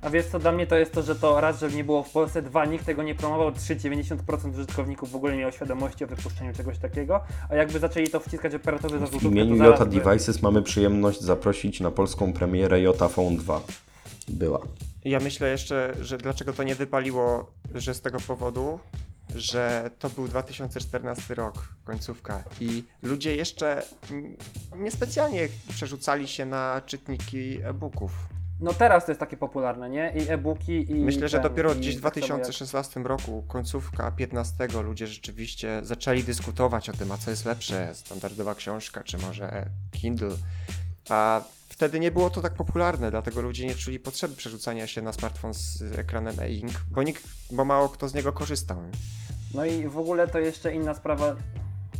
[0.00, 2.10] A wiesz co, dla mnie to jest to, że to raz, że nie było w
[2.10, 4.16] Polsce, dwa, nikt tego nie promował, trzy, 90%
[4.54, 7.20] użytkowników w ogóle nie miało świadomości o wypuszczeniu czegoś takiego,
[7.50, 11.20] a jakby zaczęli to wciskać operatorzy za W imieniu to Jota by- Devices mamy przyjemność
[11.20, 13.60] zaprosić na polską premierę Jota Phone 2.
[14.28, 14.60] Była.
[15.04, 18.78] Ja myślę jeszcze, że dlaczego to nie wypaliło, że z tego powodu,
[19.36, 23.82] że to był 2014 rok, końcówka i ludzie jeszcze
[24.76, 28.12] niespecjalnie przerzucali się na czytniki e-booków.
[28.60, 30.12] No teraz to jest takie popularne, nie?
[30.16, 34.10] I e-booki i Myślę, że ten, dopiero gdzieś w tak samo jak- 2016 roku, końcówka
[34.10, 39.66] 15, ludzie rzeczywiście zaczęli dyskutować o tym, a co jest lepsze, standardowa książka, czy może
[39.92, 40.36] Kindle.
[41.08, 41.42] A
[41.74, 45.54] wtedy nie było to tak popularne, dlatego ludzie nie czuli potrzeby przerzucania się na smartfon
[45.54, 48.82] z ekranem e-ink, bo, nikt, bo mało kto z niego korzystał.
[49.54, 51.36] No i w ogóle to jeszcze inna sprawa.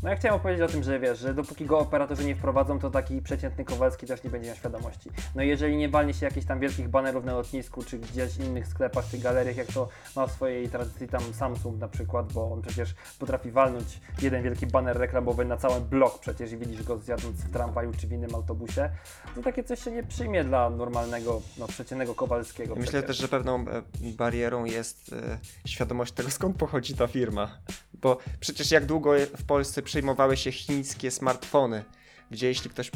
[0.05, 2.91] No ja chciałem opowiedzieć o tym, że wiesz, że dopóki go operatorzy nie wprowadzą, to
[2.91, 5.11] taki przeciętny Kowalski też nie będzie miał świadomości.
[5.35, 8.67] No i jeżeli nie walnie się jakichś tam wielkich banerów na lotnisku, czy gdzieś innych
[8.67, 12.63] sklepach, czy galeriach, jak to ma w swojej tradycji tam Samsung na przykład, bo on
[12.63, 17.37] przecież potrafi walnąć jeden wielki baner reklamowy na cały blok przecież i widzisz go zjadąc
[17.37, 18.91] w tramwaju czy w innym autobusie,
[19.35, 22.75] to takie coś się nie przyjmie dla normalnego, no przeciętnego Kowalskiego.
[22.75, 23.07] Myślę przecież.
[23.07, 27.59] też, że pewną e, barierą jest e, świadomość tego, skąd pochodzi ta firma.
[27.95, 31.85] Bo przecież jak długo w Polsce przyjmowały się chińskie smartfony,
[32.31, 32.91] gdzie jeśli ktoś e,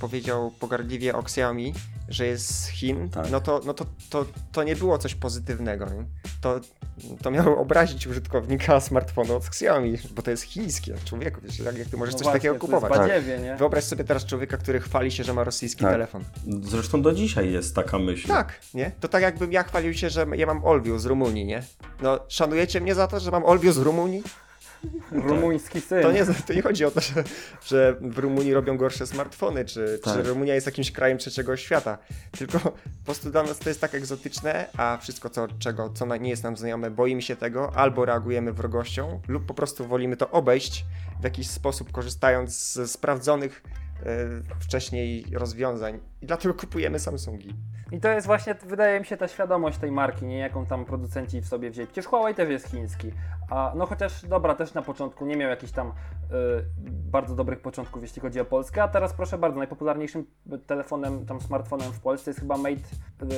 [0.00, 1.74] powiedział pogardliwie o Xiaomi,
[2.08, 3.30] że jest z Chin, Tak.
[3.30, 5.84] no, to, no to, to, to nie było coś pozytywnego.
[5.84, 6.04] Nie?
[6.40, 6.60] To,
[7.22, 10.94] to miało obrazić użytkownika smartfonu od Xiaomi, bo to jest chińskie.
[11.04, 12.90] Człowieku, wiesz, jak, jak ty możesz No coś właśnie, takiego kupować?
[12.98, 13.56] Badziewie, nie?
[13.56, 15.92] Wyobraź sobie teraz człowieka, który chwali się, że ma rosyjski Tak.
[15.92, 16.24] telefon.
[16.62, 18.28] Zresztą do dzisiaj jest taka myśl.
[18.28, 18.90] Tak, nie?
[19.00, 21.62] To tak jakbym ja chwalił się, że ja mam Olwiu z Rumunii, nie?
[22.02, 24.22] No, szanujecie mnie za to, że mam Olwiu z Rumunii?
[25.12, 26.02] Rumuński syn.
[26.02, 27.24] To nie, to nie chodzi o to, że,
[27.64, 30.14] że w Rumunii robią gorsze smartfony, czy, Tak.
[30.14, 31.98] czy Rumunia jest jakimś krajem trzeciego świata.
[32.38, 36.16] Tylko po prostu dla nas to jest tak egzotyczne, a wszystko, co, czego, co na-
[36.16, 40.30] nie jest nam znajome, boimy się tego, albo reagujemy wrogością, lub po prostu wolimy to
[40.30, 40.84] obejść
[41.20, 43.62] w jakiś sposób, korzystając z sprawdzonych
[44.02, 44.04] e,
[44.60, 46.00] wcześniej rozwiązań.
[46.22, 47.54] I dlatego kupujemy Samsungi.
[47.92, 50.38] I to jest właśnie, wydaje mi się, ta świadomość tej marki, nie?
[50.38, 51.86] Jaką tam producenci w sobie wzięli.
[51.86, 53.12] Przecież Huawei też jest chiński.
[53.50, 55.92] A no chociaż, dobra, też na początku nie miał jakichś tam y,
[56.86, 60.26] bardzo dobrych początków, jeśli chodzi o Polskę, a teraz proszę bardzo, najpopularniejszym
[60.66, 62.74] telefonem, tam smartfonem w Polsce jest chyba Mate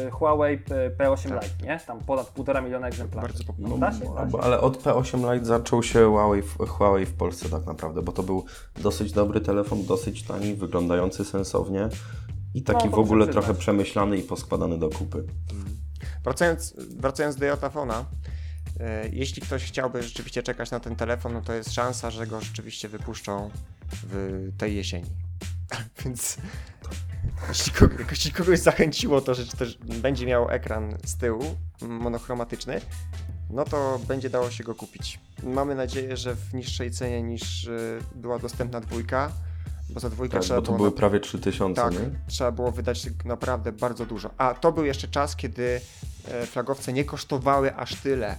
[0.07, 1.43] y, Huawei P- P8 Tak.
[1.43, 1.81] Lite, nie?
[1.87, 3.27] Tam ponad półtora miliona egzemplarzy.
[3.29, 3.79] Bardzo No, popularny.
[3.81, 4.39] da się, da się.
[4.45, 8.23] Ale od P8 Lite zaczął się Huawei w, Huawei w Polsce tak naprawdę, bo to
[8.23, 8.45] był
[8.83, 11.89] dosyć dobry telefon, dosyć tani, wyglądający sensownie
[12.55, 15.25] i taki No, w ogóle trochę przemyślany i poskładany do kupy.
[16.25, 18.05] Wracając, wracając do Jotafona,
[19.13, 22.89] jeśli ktoś chciałby rzeczywiście czekać na ten telefon, no to jest szansa, że go rzeczywiście
[22.89, 23.51] wypuszczą
[24.03, 25.11] w tej jesieni.
[26.05, 26.37] Więc
[27.49, 32.81] jeśli, kogo, jeśli kogoś zachęciło to, że też będzie miał ekran z tyłu monochromatyczny,
[33.51, 35.21] no to będzie dało się go kupić.
[35.43, 37.71] Mamy nadzieję, że w niższej cenie niż e,
[38.15, 39.33] była dostępna dwójka,
[39.91, 42.11] bo za dwójkę Tak, trzeba bo to było były na- prawie 3000, tak, nie?
[42.27, 44.31] trzeba było wydać naprawdę bardzo dużo.
[44.39, 45.81] A to był jeszcze czas, kiedy
[46.29, 48.39] e, flagowce nie kosztowały aż tyle.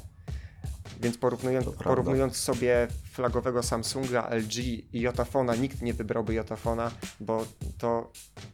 [1.04, 4.58] Więc porównując, porównując sobie flagowego Samsunga, LG
[4.94, 7.46] i Jotafona, nikt nie wybrałby Jotafona, bo
[7.78, 8.12] to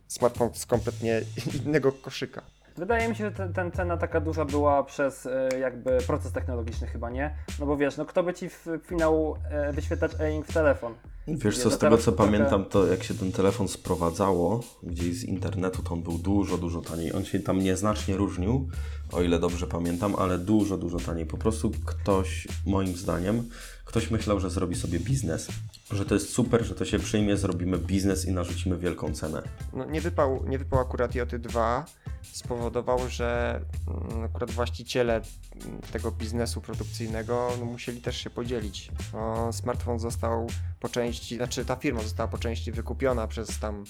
[0.07, 1.21] smartfon z kompletnie
[1.65, 2.41] innego koszyka.
[2.79, 6.87] Wydaje mi się, że ten, ten cena taka duża była przez e, jakby proces technologiczny
[6.87, 7.35] chyba, nie?
[7.59, 10.93] No bo wiesz, no kto by ci w finał e, wyświetlać e-ink w telefon?
[11.27, 15.23] Wiesz co, no z tego co pamiętam, to jak się ten telefon sprowadzało gdzieś z
[15.23, 17.13] internetu, to on był dużo, dużo taniej.
[17.13, 18.69] On się tam nieznacznie różnił,
[19.11, 21.25] o ile dobrze pamiętam, ale dużo, dużo taniej.
[21.25, 23.49] Po prostu ktoś, moim zdaniem,
[23.85, 25.47] ktoś myślał, że zrobi sobie biznes,
[25.91, 29.41] że to jest super, że to się przyjmie, zrobimy biznes i narzucimy wielką cenę.
[29.73, 31.85] No, nie, wypał, nie wypał akurat Joty 2,
[32.23, 38.91] spowodował, że mm, akurat właściciele mm, tego biznesu produkcyjnego no, musieli też się podzielić.
[39.13, 40.47] No, smartfon został
[40.79, 43.83] po części, znaczy ta firma została po części wykupiona przez tam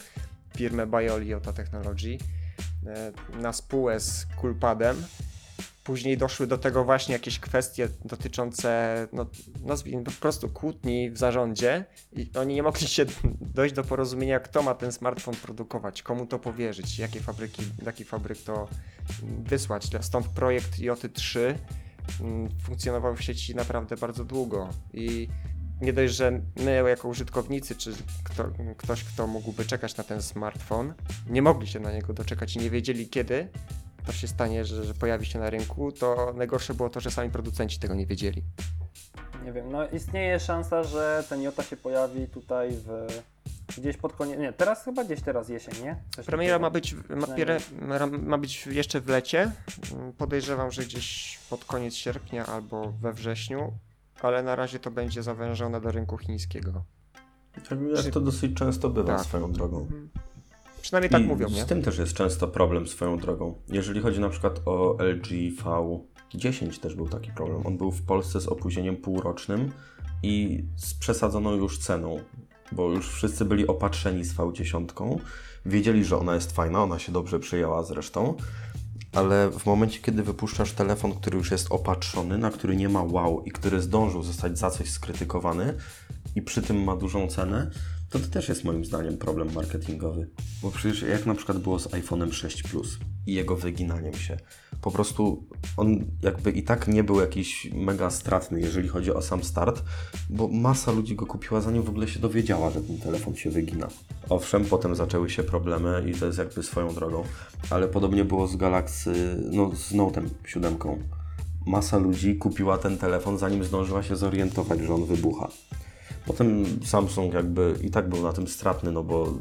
[0.58, 2.18] firmę Bioli Jota Technology
[2.86, 3.12] e,
[3.42, 5.04] na spółę z Coolpadem.
[5.90, 9.26] Później doszły do tego właśnie jakieś kwestie dotyczące, no,
[9.66, 13.06] nazwijmy po prostu kłótni w zarządzie i oni nie mogli się
[13.56, 18.38] dojść do porozumienia, kto ma ten smartfon produkować, komu to powierzyć, jakie fabryki, jaki fabryk
[18.38, 18.68] to
[19.44, 19.88] wysłać.
[20.02, 21.56] Stąd projekt Joty 3
[22.22, 25.28] mm, funkcjonował w sieci naprawdę bardzo długo i
[25.82, 28.46] nie dość, że my jako użytkownicy, czy kto,
[28.78, 30.94] ktoś, kto mógłby czekać na ten smartfon,
[31.30, 33.50] nie mogli się na niego doczekać i nie wiedzieli kiedy
[34.10, 37.30] to się stanie, że, że pojawi się na rynku, to najgorsze było to, że sami
[37.30, 38.44] producenci tego nie wiedzieli.
[39.46, 43.08] Nie wiem, no istnieje szansa, że ten Jota się pojawi tutaj w
[43.78, 45.96] Gdzieś pod koniec, nie, teraz chyba gdzieś teraz jesień, nie?
[46.16, 46.66] Coś Premiera takiego.
[46.66, 46.96] ma być,
[47.90, 49.52] ma, ma, być jeszcze w lecie.
[50.18, 53.74] Podejrzewam, że gdzieś pod koniec sierpnia albo we wrześniu,
[54.22, 56.84] ale na razie to będzie zawężone do rynku chińskiego.
[57.70, 59.26] Tak, jak to dosyć często bywa Tak.
[59.26, 59.88] swoją drogą.
[60.82, 61.66] Przynajmniej tak I mówią, z nie?
[61.66, 63.56] tym też jest często problem swoją drogą.
[63.68, 65.28] Jeżeli chodzi na przykład o LG
[65.64, 67.68] V10 też był taki problem.
[67.68, 69.72] On był w Polsce z opóźnieniem półrocznym
[70.24, 72.20] i z przesadzoną już ceną,
[72.72, 75.20] bo już wszyscy byli opatrzeni z V10.
[75.66, 78.34] Wiedzieli, że ona jest fajna, ona się dobrze przyjęła zresztą,
[79.14, 83.44] ale w momencie, kiedy wypuszczasz telefon, który już jest opatrzony, na który nie ma wow
[83.46, 85.74] i który zdążył zostać za coś skrytykowany
[86.36, 87.72] i przy tym ma dużą cenę,
[88.10, 90.28] to to też jest moim zdaniem problem marketingowy.
[90.62, 92.98] Bo przecież jak na przykład było z iPhone'em 6 Plus
[93.28, 94.38] i jego wyginaniem się,
[94.82, 95.48] po prostu
[95.78, 99.84] on jakby i tak nie był jakiś mega stratny, jeżeli chodzi o sam start,
[100.30, 103.88] bo masa ludzi go kupiła, zanim w ogóle się dowiedziała, że ten telefon się wygina.
[104.30, 107.24] Owszem, potem zaczęły się problemy i to jest jakby swoją drogą,
[107.70, 110.76] ale podobnie było z Galaxy, no z Note'em 7.
[111.66, 115.50] Masa ludzi kupiła ten telefon, zanim zdążyła się zorientować, że on wybucha.
[116.30, 119.34] Potem Samsung jakby i tak był na tym stratny, no bo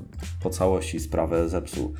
[0.42, 1.94] po całości sprawę zepsuł.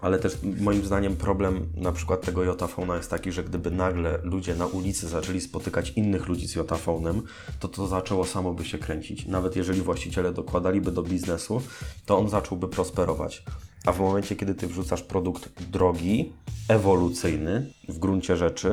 [0.00, 4.54] Ale też moim zdaniem problem na przykład tego JFona jest taki, że gdyby nagle ludzie
[4.54, 7.22] na ulicy zaczęli spotykać innych ludzi z JFonem,
[7.60, 9.26] to to zaczęło samo by się kręcić.
[9.26, 11.62] Nawet jeżeli właściciele dokładaliby do biznesu,
[12.06, 13.44] to on zacząłby prosperować.
[13.86, 16.32] A w momencie, kiedy ty wrzucasz produkt drogi,
[16.68, 18.70] ewolucyjny w gruncie rzeczy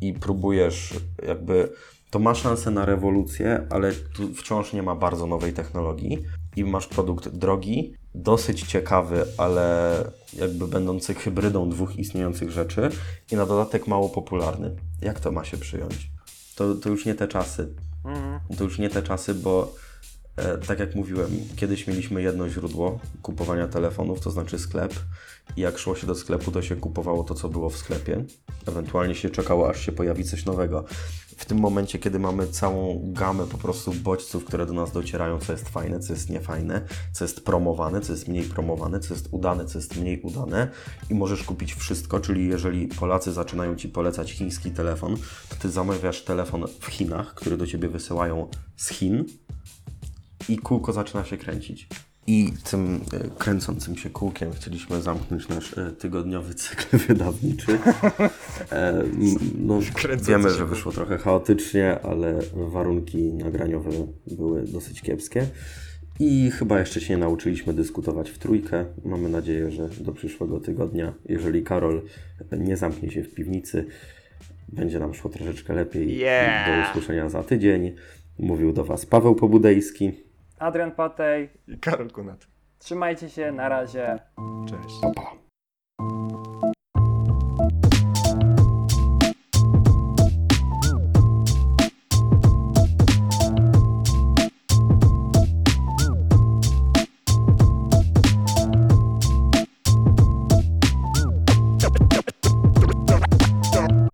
[0.00, 0.94] i próbujesz
[1.26, 1.68] jakby
[2.10, 6.22] to ma szansę na rewolucję, ale tu wciąż nie ma bardzo nowej technologii
[6.56, 9.94] i masz produkt drogi, dosyć ciekawy, ale
[10.32, 12.90] jakby będący hybrydą dwóch istniejących rzeczy
[13.32, 14.76] i na dodatek mało popularny.
[15.02, 16.10] Jak to ma się przyjąć?
[16.56, 17.74] To, to już nie te czasy.
[18.04, 18.40] Mhm.
[18.58, 19.74] To już nie te czasy, bo
[20.36, 24.94] e, tak jak mówiłem, kiedyś mieliśmy jedno źródło kupowania telefonów, to znaczy sklep.
[25.56, 28.24] I jak szło się do sklepu, to się kupowało to, co było w sklepie.
[28.66, 30.84] Ewentualnie się czekało, aż się pojawi coś nowego.
[31.36, 35.52] W tym momencie, kiedy mamy całą gamę po prostu bodźców, które do nas docierają, co
[35.52, 39.64] jest fajne, co jest niefajne, co jest promowane, co jest mniej promowane, co jest udane,
[39.64, 40.70] co jest mniej udane
[41.10, 45.16] i możesz kupić wszystko, czyli jeżeli Polacy zaczynają Ci polecać chiński telefon,
[45.48, 49.24] to Ty zamawiasz telefon w Chinach, który do Ciebie wysyłają z Chin
[50.48, 51.88] i kółko zaczyna się kręcić.
[52.26, 57.78] I tym e, kręcącym się kółkiem chcieliśmy zamknąć nasz e, tygodniowy cykl wydawniczy.
[58.72, 59.02] E,
[59.58, 59.80] no,
[60.22, 63.90] wiemy, że wyszło trochę chaotycznie, ale warunki nagraniowe
[64.26, 65.46] były dosyć kiepskie.
[66.20, 68.84] I chyba jeszcze się nie nauczyliśmy dyskutować w trójkę.
[69.04, 72.02] Mamy nadzieję, że do przyszłego tygodnia, jeżeli Karol
[72.58, 73.86] nie zamknie się w piwnicy,
[74.68, 76.18] będzie nam szło troszeczkę lepiej.
[76.18, 76.84] Yeah!
[76.84, 77.94] Do usłyszenia za tydzień.
[78.38, 80.25] Mówił do Was Paweł Pobudejski.
[80.58, 82.46] Adrian Patej, I Karol Kunat.
[82.78, 84.18] trzymajcie się, na razie.
[84.68, 85.00] Cześć.
[85.14, 85.36] Pa.